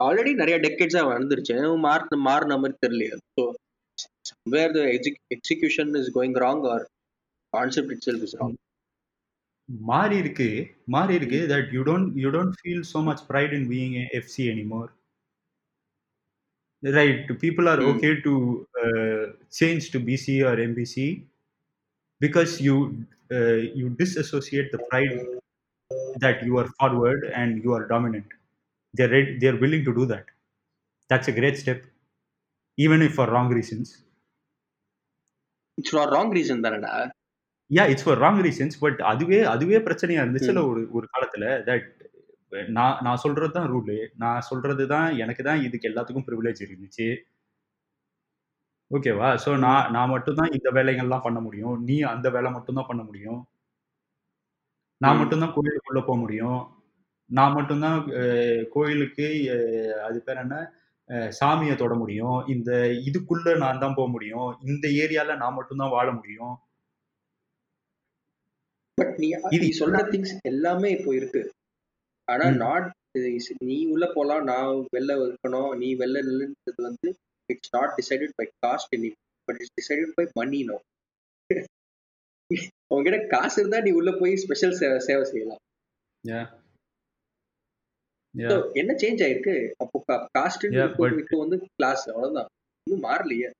[0.00, 1.54] ஆல்ரெடி நிறைய டெக்கேட்ஸா வந்துருச்சு
[1.86, 3.44] மாறின மாறின மாதிரி தெரியலையா so
[4.30, 6.78] somewhere the exec- execution is going wrong or
[7.52, 8.54] concept itself is wrong
[9.90, 10.48] மாறி இருக்கு
[10.94, 14.36] மாறி இருக்கு that you don't you don't feel so much pride in being a FC
[14.54, 14.88] anymore
[16.82, 17.90] right people are Hmm.
[17.92, 18.34] okay to
[18.82, 20.96] uh, change to BC or MBC
[22.20, 22.76] because you
[23.30, 25.14] uh, you disassociate the pride
[26.16, 28.28] that you are forward and you are dominant
[28.94, 30.26] they're ready, they're willing to do that
[31.10, 31.80] that's a great step
[32.78, 33.88] even if for wrong reasons
[35.78, 36.92] it's for wrong reason தானடா
[37.70, 40.60] yeah it's for wrong reasons but அதுவே அதுவே பிரச்சனையா இருந்துச்சுல.
[40.70, 41.88] ஒரு ஒரு காலத்துல that
[42.76, 47.08] நான் நான் சொல்றது தான் ரூலு நான் சொல்றது தான் எனக்கு தான் இதுக்கு எல்லாத்துக்கும் ப்ரிவிலேஜ் இருந்துச்சு
[48.90, 49.28] ஓகேவா?
[49.44, 51.76] ஸோ நான் நான் மட்டும் தான் இந்த வேலைகள்லாம் பண்ண முடியும்.
[51.86, 53.40] நீ அந்த வேலை மட்டும் தான் பண்ண முடியும்.
[55.00, 55.20] நான் ம்.
[55.20, 56.60] மட்டும் தான் கோயிலுக்குள்ள போக முடியும்.
[57.30, 59.26] நான் மட்டும்தான் அஹ், கோயிலுக்கு
[60.06, 60.56] அது பேர் என்ன?
[61.32, 62.38] சாமியை தொட முடியும்.
[62.52, 62.70] இந்த
[63.08, 64.48] இதுக்குள்ள நான் தான் போக முடியும்.
[64.66, 66.54] இந்த ஏரியால நான் மட்டும் தான் வாழ முடியும்.
[68.98, 71.42] பட் நீ இது நீ சொல்ற திங்ஸ் எல்லாமே இப்போ இருக்கு.
[72.28, 72.58] ஆனா ம்.
[72.58, 72.88] நாட்
[73.68, 74.42] நீ உள்ள போலாம்.
[74.44, 75.70] நான் வெளில இருக்கணும்.
[75.78, 77.08] நீ வெளில நில்லுன்றது வந்து
[77.46, 79.12] it's not decided by caste any
[79.44, 80.80] but it's decided by money no
[82.94, 85.58] உங்ககிட்ட காசு இருந்தா நீ உள்ள போய் ஸ்பெஷல் சேவை செய்யலாம்.
[86.28, 86.64] Yeah.
[88.48, 88.72] So, Yeah.
[88.72, 89.70] என்ன சேஞ்ச் ஆயிருக்கு?
[89.78, 90.04] அப்போ
[90.38, 92.46] காஸ்ட் but- இப்போ வந்து கிளாஸ் அவ்வளவுதான்.
[92.90, 93.50] இன்னும் மாறலையே.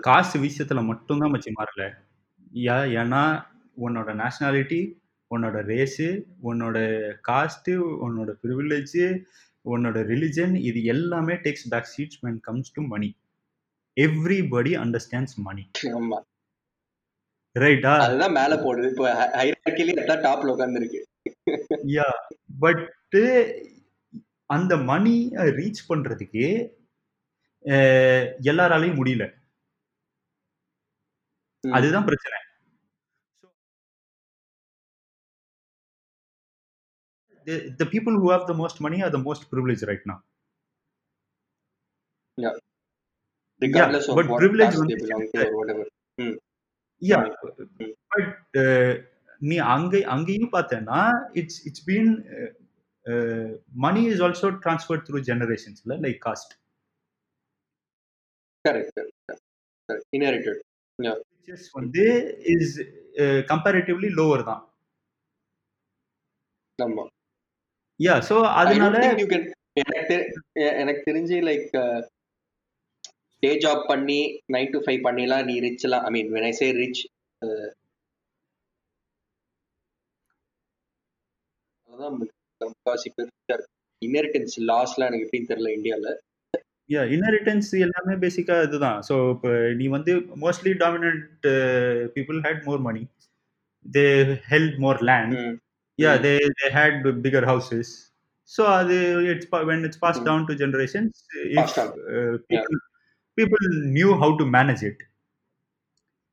[0.00, 1.94] காசு விஷயத்துல மட்டும்தான் மச்சி மாறல.
[2.54, 3.46] ஏன்னா
[3.80, 4.96] உன்னோட நேஷனாலிட்டி
[5.34, 6.76] உன்னோட ரேஸு உன்னோட
[7.28, 9.24] காஸ்ட்டு உன்னோட ப்ரிவிலேஜ்
[9.74, 13.10] உன்னோட ரிலிஜன் இது எல்லாமே takes back seats when comes to money
[13.96, 15.64] everybody understands money
[17.56, 18.88] ரைட்டா அதுதான் மேல போடுது.
[18.92, 19.06] இப்போ
[19.38, 21.00] ஹைரார்க்கிலே எல்லாம் டாப்ல உட்கார்ந்துருக்கு
[21.96, 22.08] யா
[22.64, 22.84] பட்
[24.50, 25.14] அந்த மணி
[25.58, 26.44] ரீச் பண்றதுக்கு
[28.50, 29.24] எல்லாராலையும் முடியல.
[31.64, 32.36] அதுதான் பிரச்சனை.
[37.78, 40.18] The, people who have the most money are the most privileged right now
[43.62, 45.84] regardless Yeah, of but what privilege they belong to or whatever.
[47.02, 47.24] yeah
[47.78, 47.92] Mm.
[48.12, 48.28] but
[48.62, 48.92] uh,
[49.42, 51.00] நீ அங்க அங்கேயும் பார்த்தேன்னா
[51.40, 52.08] it's it's been
[53.84, 56.52] money is also transfer through ஜெனரேஷன்ஸ்ல like caste.
[61.74, 62.04] வந்து
[62.54, 62.72] is
[63.52, 64.62] comparatively lower தான்
[66.78, 67.04] ஆமா
[68.00, 69.44] யா don't அதனால think you can
[69.82, 70.14] எனக்கு
[70.80, 71.66] எனக்கு தெரிஞ்சு லைக்
[73.42, 74.20] டே ஜாப் பண்ணி
[74.54, 77.02] நைன் டு ஃபைவ் பண்ணிலாம் நீ ரிச் எல்லாம் ஐ mean when I say rich
[82.60, 83.62] முக்காவாசி பேர்
[84.02, 86.10] இன்ஹெரிட்டன்ஸ் லாஸ்லாம் எனக்கு எப்படின்னு தெரியல இந்தியாவில்
[86.90, 88.98] யா இன்ஹெரிட்டன்ஸ் எல்லாமே பேசிக்கா இதுதான்.
[89.08, 90.12] ஸோ இப்போ நீ வந்து
[90.44, 91.46] mostly dominant
[92.14, 93.02] people had more money
[93.86, 94.04] they
[94.52, 95.36] held more land
[95.98, 97.92] ம், they they had bigger houses
[98.50, 98.96] so அது
[99.32, 99.48] it's.
[100.28, 101.78] Down to generations if Passed.
[102.50, 102.78] Yeah.
[103.38, 103.64] People
[103.96, 105.02] knew how to manage it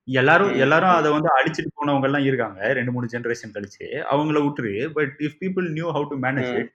[0.07, 3.85] எல்லாரும் ம், எல்லாரும் அதை வந்து அடிச்சிட்டு போனவங்க எல்லாம் இருக்காங்க ரெண்டு மூணு ஜெனரேஷன் கழிச்சு.
[4.13, 6.71] அவங்கள விட்டுரு but if people knew how to manage it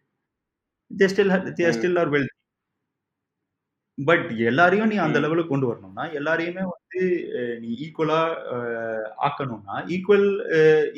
[0.90, 2.28] they still they still are well
[3.98, 7.00] but எல்லாரையும் நீ அந்த லெவலுக்கு கொண்டு வரணும்னா எல்லாரையுமே வந்து
[7.62, 8.20] நீ ஈக்குவலா
[9.28, 10.28] ஆக்கணும்னா ஈக்குவல்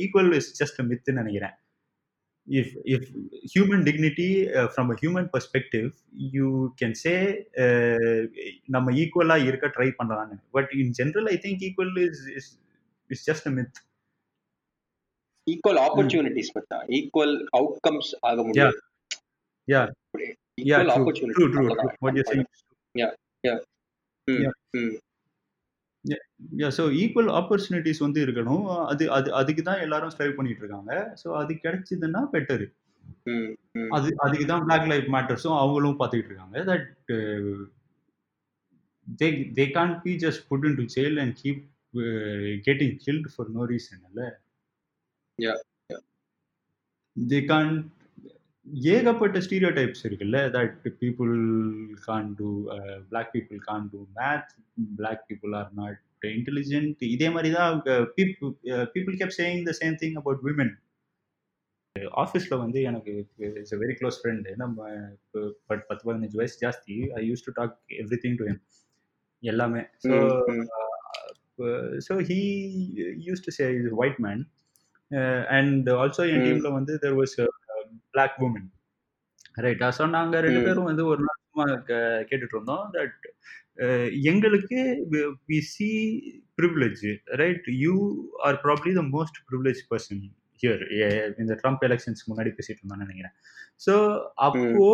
[0.04, 1.54] ஈக்குவல் இஸ் ஜஸ்ட் மித்துன்னு நினைக்கிறேன்.
[2.48, 3.02] If if
[3.44, 5.88] human dignity uh, from a human perspective
[6.32, 7.18] you can say
[7.56, 8.18] uh,
[8.66, 12.50] நம்ம ஈக்குவலா இருக்க ட்ரை பண்ணலாம்னு but in general I think equal is is
[13.10, 13.78] is just a myth
[15.46, 18.78] equal opportunities மச்சான் equal outcomes ஆக யா முடியாது.
[19.68, 19.80] Yeah
[20.58, 22.48] yeah equal true true true what you saying
[22.94, 23.08] yeah
[23.44, 23.54] yeah
[24.28, 24.44] hmm
[24.80, 24.92] hmm
[26.04, 28.62] yeah so equal opportunities வந்து இருக்கணும்.
[28.86, 30.92] அது அது அதுக்கு தான் எல்லாரும் ஸ்ட்ரைவ் பண்ணிட்டு இருக்காங்க
[31.22, 32.64] ஸோ அது கிடைச்சதுன்னா பெட்டர்.
[33.26, 33.90] ம் ம்.
[33.90, 36.88] அது அதுக்கு தான் பிளாக் லைஃப் மேட்டர்ஸும் அவங்களும் பார்த்துக்கிட்டு இருக்காங்க that
[39.18, 41.62] they they can be just put in to jail and keep
[42.66, 44.26] getting guilt for no reason இல்லை?
[45.38, 45.54] யா
[45.90, 45.98] யா
[47.16, 47.72] தே கான்
[48.90, 51.32] ஏகப்பட்ட ஸ்டீரியோ டைப்ஸ் இருக்குல்ல that people
[52.04, 52.50] can do
[53.10, 54.50] black people can do math
[54.98, 55.98] black people are not
[56.36, 57.82] intelligent இதே மாதிரி தான்
[58.94, 60.72] people keep saying the same thing about women
[62.14, 63.12] ஆஃபீஸில் வந்து எனக்கு
[63.48, 64.76] it's a very close friend நம்ம
[65.68, 66.94] but பத்து பதினஞ்சு வயசு ஜாஸ்தி.
[67.18, 67.74] I use to talk
[68.24, 68.46] everything to
[69.42, 69.82] எல்லாமே.
[70.04, 70.14] So
[72.06, 72.38] so he
[73.26, 74.42] use to say is white man
[75.56, 77.36] and also என் டீமில் வந்து தெர் வாஸ்
[78.14, 78.68] பிளாக் உமன்
[79.64, 81.66] ரைட்டா ஸோ நாங்கள் ரெண்டு பேரும் வந்து ஒரு நாள் சும்மா
[82.28, 83.26] கேட்டுட்டு இருந்தோம் தட்
[84.30, 84.78] எங்களுக்கு
[85.50, 85.88] we see
[86.60, 87.02] privilege
[87.42, 87.94] right you
[88.46, 90.22] are probably the most privilege person
[90.62, 90.82] here
[91.42, 93.36] இந்த ட்ரம்ப் எலெக்ஷன்ஸ்க்கு முன்னாடி பேசிட்டு இருந்தோம்னு நினைக்கிறேன்.
[93.86, 93.94] ஸோ
[94.48, 94.88] அப்போ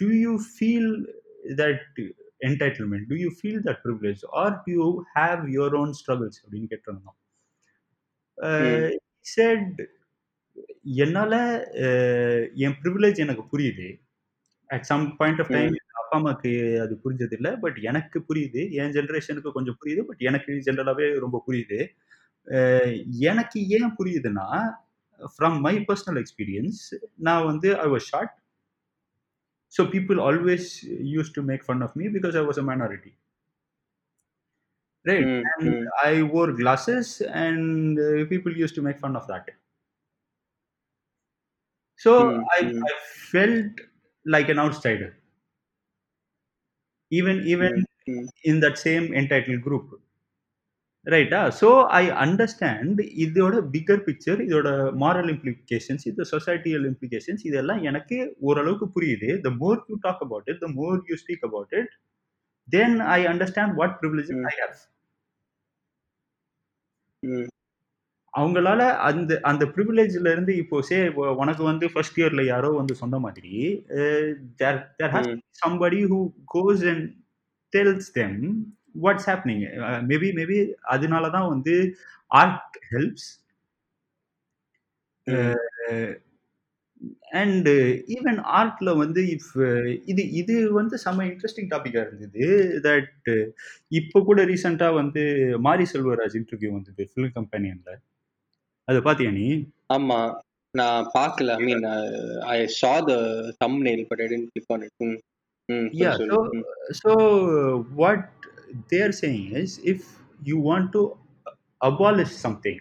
[0.00, 0.92] to you feel
[1.62, 2.00] that
[2.48, 7.16] entitlement to you feel that privilege or to you have your own struggles அப்படின்னு கேட்டிருந்தோம்.
[9.34, 9.80] Said
[10.84, 11.34] என்னால
[12.66, 13.88] என் ப்ரிவிலேஜ் எனக்கு புரியுது.
[14.70, 16.52] At some point of time அப்பா அம்மாக்கு
[16.82, 18.62] அது புரிஞ்சது இல்லை பட் எனக்கு புரியுது.
[18.70, 20.00] என் ஜென்ரேஷனுக்கு கொஞ்சம் புரியுது.
[20.00, 21.80] பட் எனக்கு ஜென்ரலாகவே ரொம்ப புரியுது.
[23.30, 24.48] எனக்கு ஏன் புரியுதுன்னா
[25.34, 26.82] ஃப்ரம் மை பர்சனல் எக்ஸ்பீரியன்ஸ்
[27.16, 28.34] நான் வந்து I was short
[29.72, 30.68] so people always
[31.14, 33.12] use to make fun of me because I was a minority
[35.06, 35.26] right?
[35.26, 35.84] Hmm and ம்.
[36.04, 37.08] I wore glasses
[37.44, 39.46] and uh, people used to make fun of that
[42.00, 42.94] so ம் i ம் i
[43.32, 43.74] felt
[44.26, 45.08] like an outsider.
[47.10, 49.88] Even even ம் ம் in that same entitled group.
[51.06, 54.68] ரைட்டா so I understand இதோட bigger picture இதோட
[55.02, 58.16] moral implications இது societal implications இதெல்லாம் எனக்கு
[58.48, 59.30] ஓரளவுக்கு புரியுது.
[59.46, 61.92] The more you talk about it the more you speak about it
[62.68, 64.76] then I understand what privilege hmm I have
[67.22, 67.49] ம்
[68.34, 70.98] அவங்களால அந்த அந்த ப்ரிவிலேஜ்ல இருந்து இப்போ சே
[71.42, 73.54] உனக்கு வந்து ஃபர்ஸ்ட் இயர்ல யாரோ வந்து சொன்ன மாதிரி
[74.60, 75.30] there there has
[75.62, 76.20] somebody who
[76.54, 77.06] goes and
[77.72, 78.38] tells them
[78.96, 79.64] what's happening
[80.08, 80.58] maybe maybe
[80.94, 81.74] அதனால தான் வந்து
[82.30, 83.28] ஆர்ட் ஹெல்ப்ஸ்
[87.40, 87.68] அண்ட்
[88.16, 89.52] ஈவன் ஆர்ட்ல வந்து இஃப்
[90.06, 92.42] இது இது வந்து செம்ம இன்ட்ரெஸ்டிங் டாபிக்கா இருந்தது.
[92.86, 93.30] தட்
[93.92, 95.22] இப்போ கூட ரீசெண்டா வந்து
[95.68, 97.92] மாரி செல்வராஜ் இன்டர்வியூ வந்தது ஃபிலிம் கம்பெனியன்ல
[98.90, 99.48] அது பாத்தியா நீ
[99.96, 100.18] ஆமா
[100.78, 101.84] நான் பார்க்கல ஐ mean
[102.54, 103.18] I saw the
[103.60, 105.18] thumbnail but I didn't click on it ம்
[105.74, 106.38] ம் சொல்லு Yeah, so
[107.00, 107.12] so
[108.02, 108.20] what
[108.90, 110.00] they're saying is if
[110.48, 111.02] you want to
[111.88, 112.78] abolish something,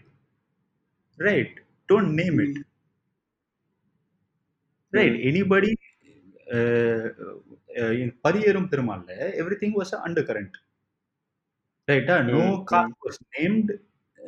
[1.27, 1.51] right?
[1.89, 2.55] Don't name it,
[4.93, 5.15] right?
[5.31, 5.71] Anybody
[6.57, 7.03] uh,
[7.81, 10.53] uh, in Pariyerum Perumalle, everything was an undercurrent,
[11.87, 12.07] right?
[12.09, 12.43] Uh, no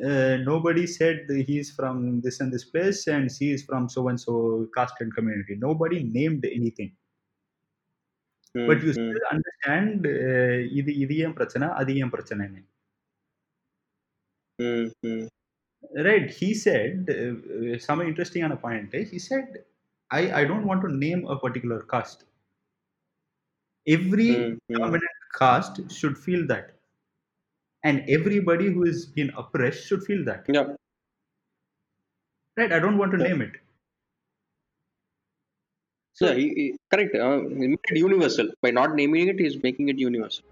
[0.00, 0.42] ம் caste was named.
[0.42, 4.20] Uh, nobody said he's from this and this place and she is from so and
[4.20, 5.56] so caste and community.
[5.56, 6.96] Nobody named anything.
[8.54, 12.62] But ம் you ம் still understand uh, இது இது ஏன் பிரச்சனை அது ஏன் பிரச்சனைன்னு
[14.58, 15.28] ம் ம்
[15.94, 19.64] right he said uh, uh, some interesting on a point eh, he said
[20.10, 21.84] i i don't want to name a particular
[27.84, 30.72] and everybody who is been oppressed should feel that yeah
[32.60, 33.60] right i don't want to yeah name it
[36.20, 37.14] Yeah, he, he, correct.
[37.14, 38.50] Uh, made it universal.
[38.62, 40.44] By not naming it, he's making it universal.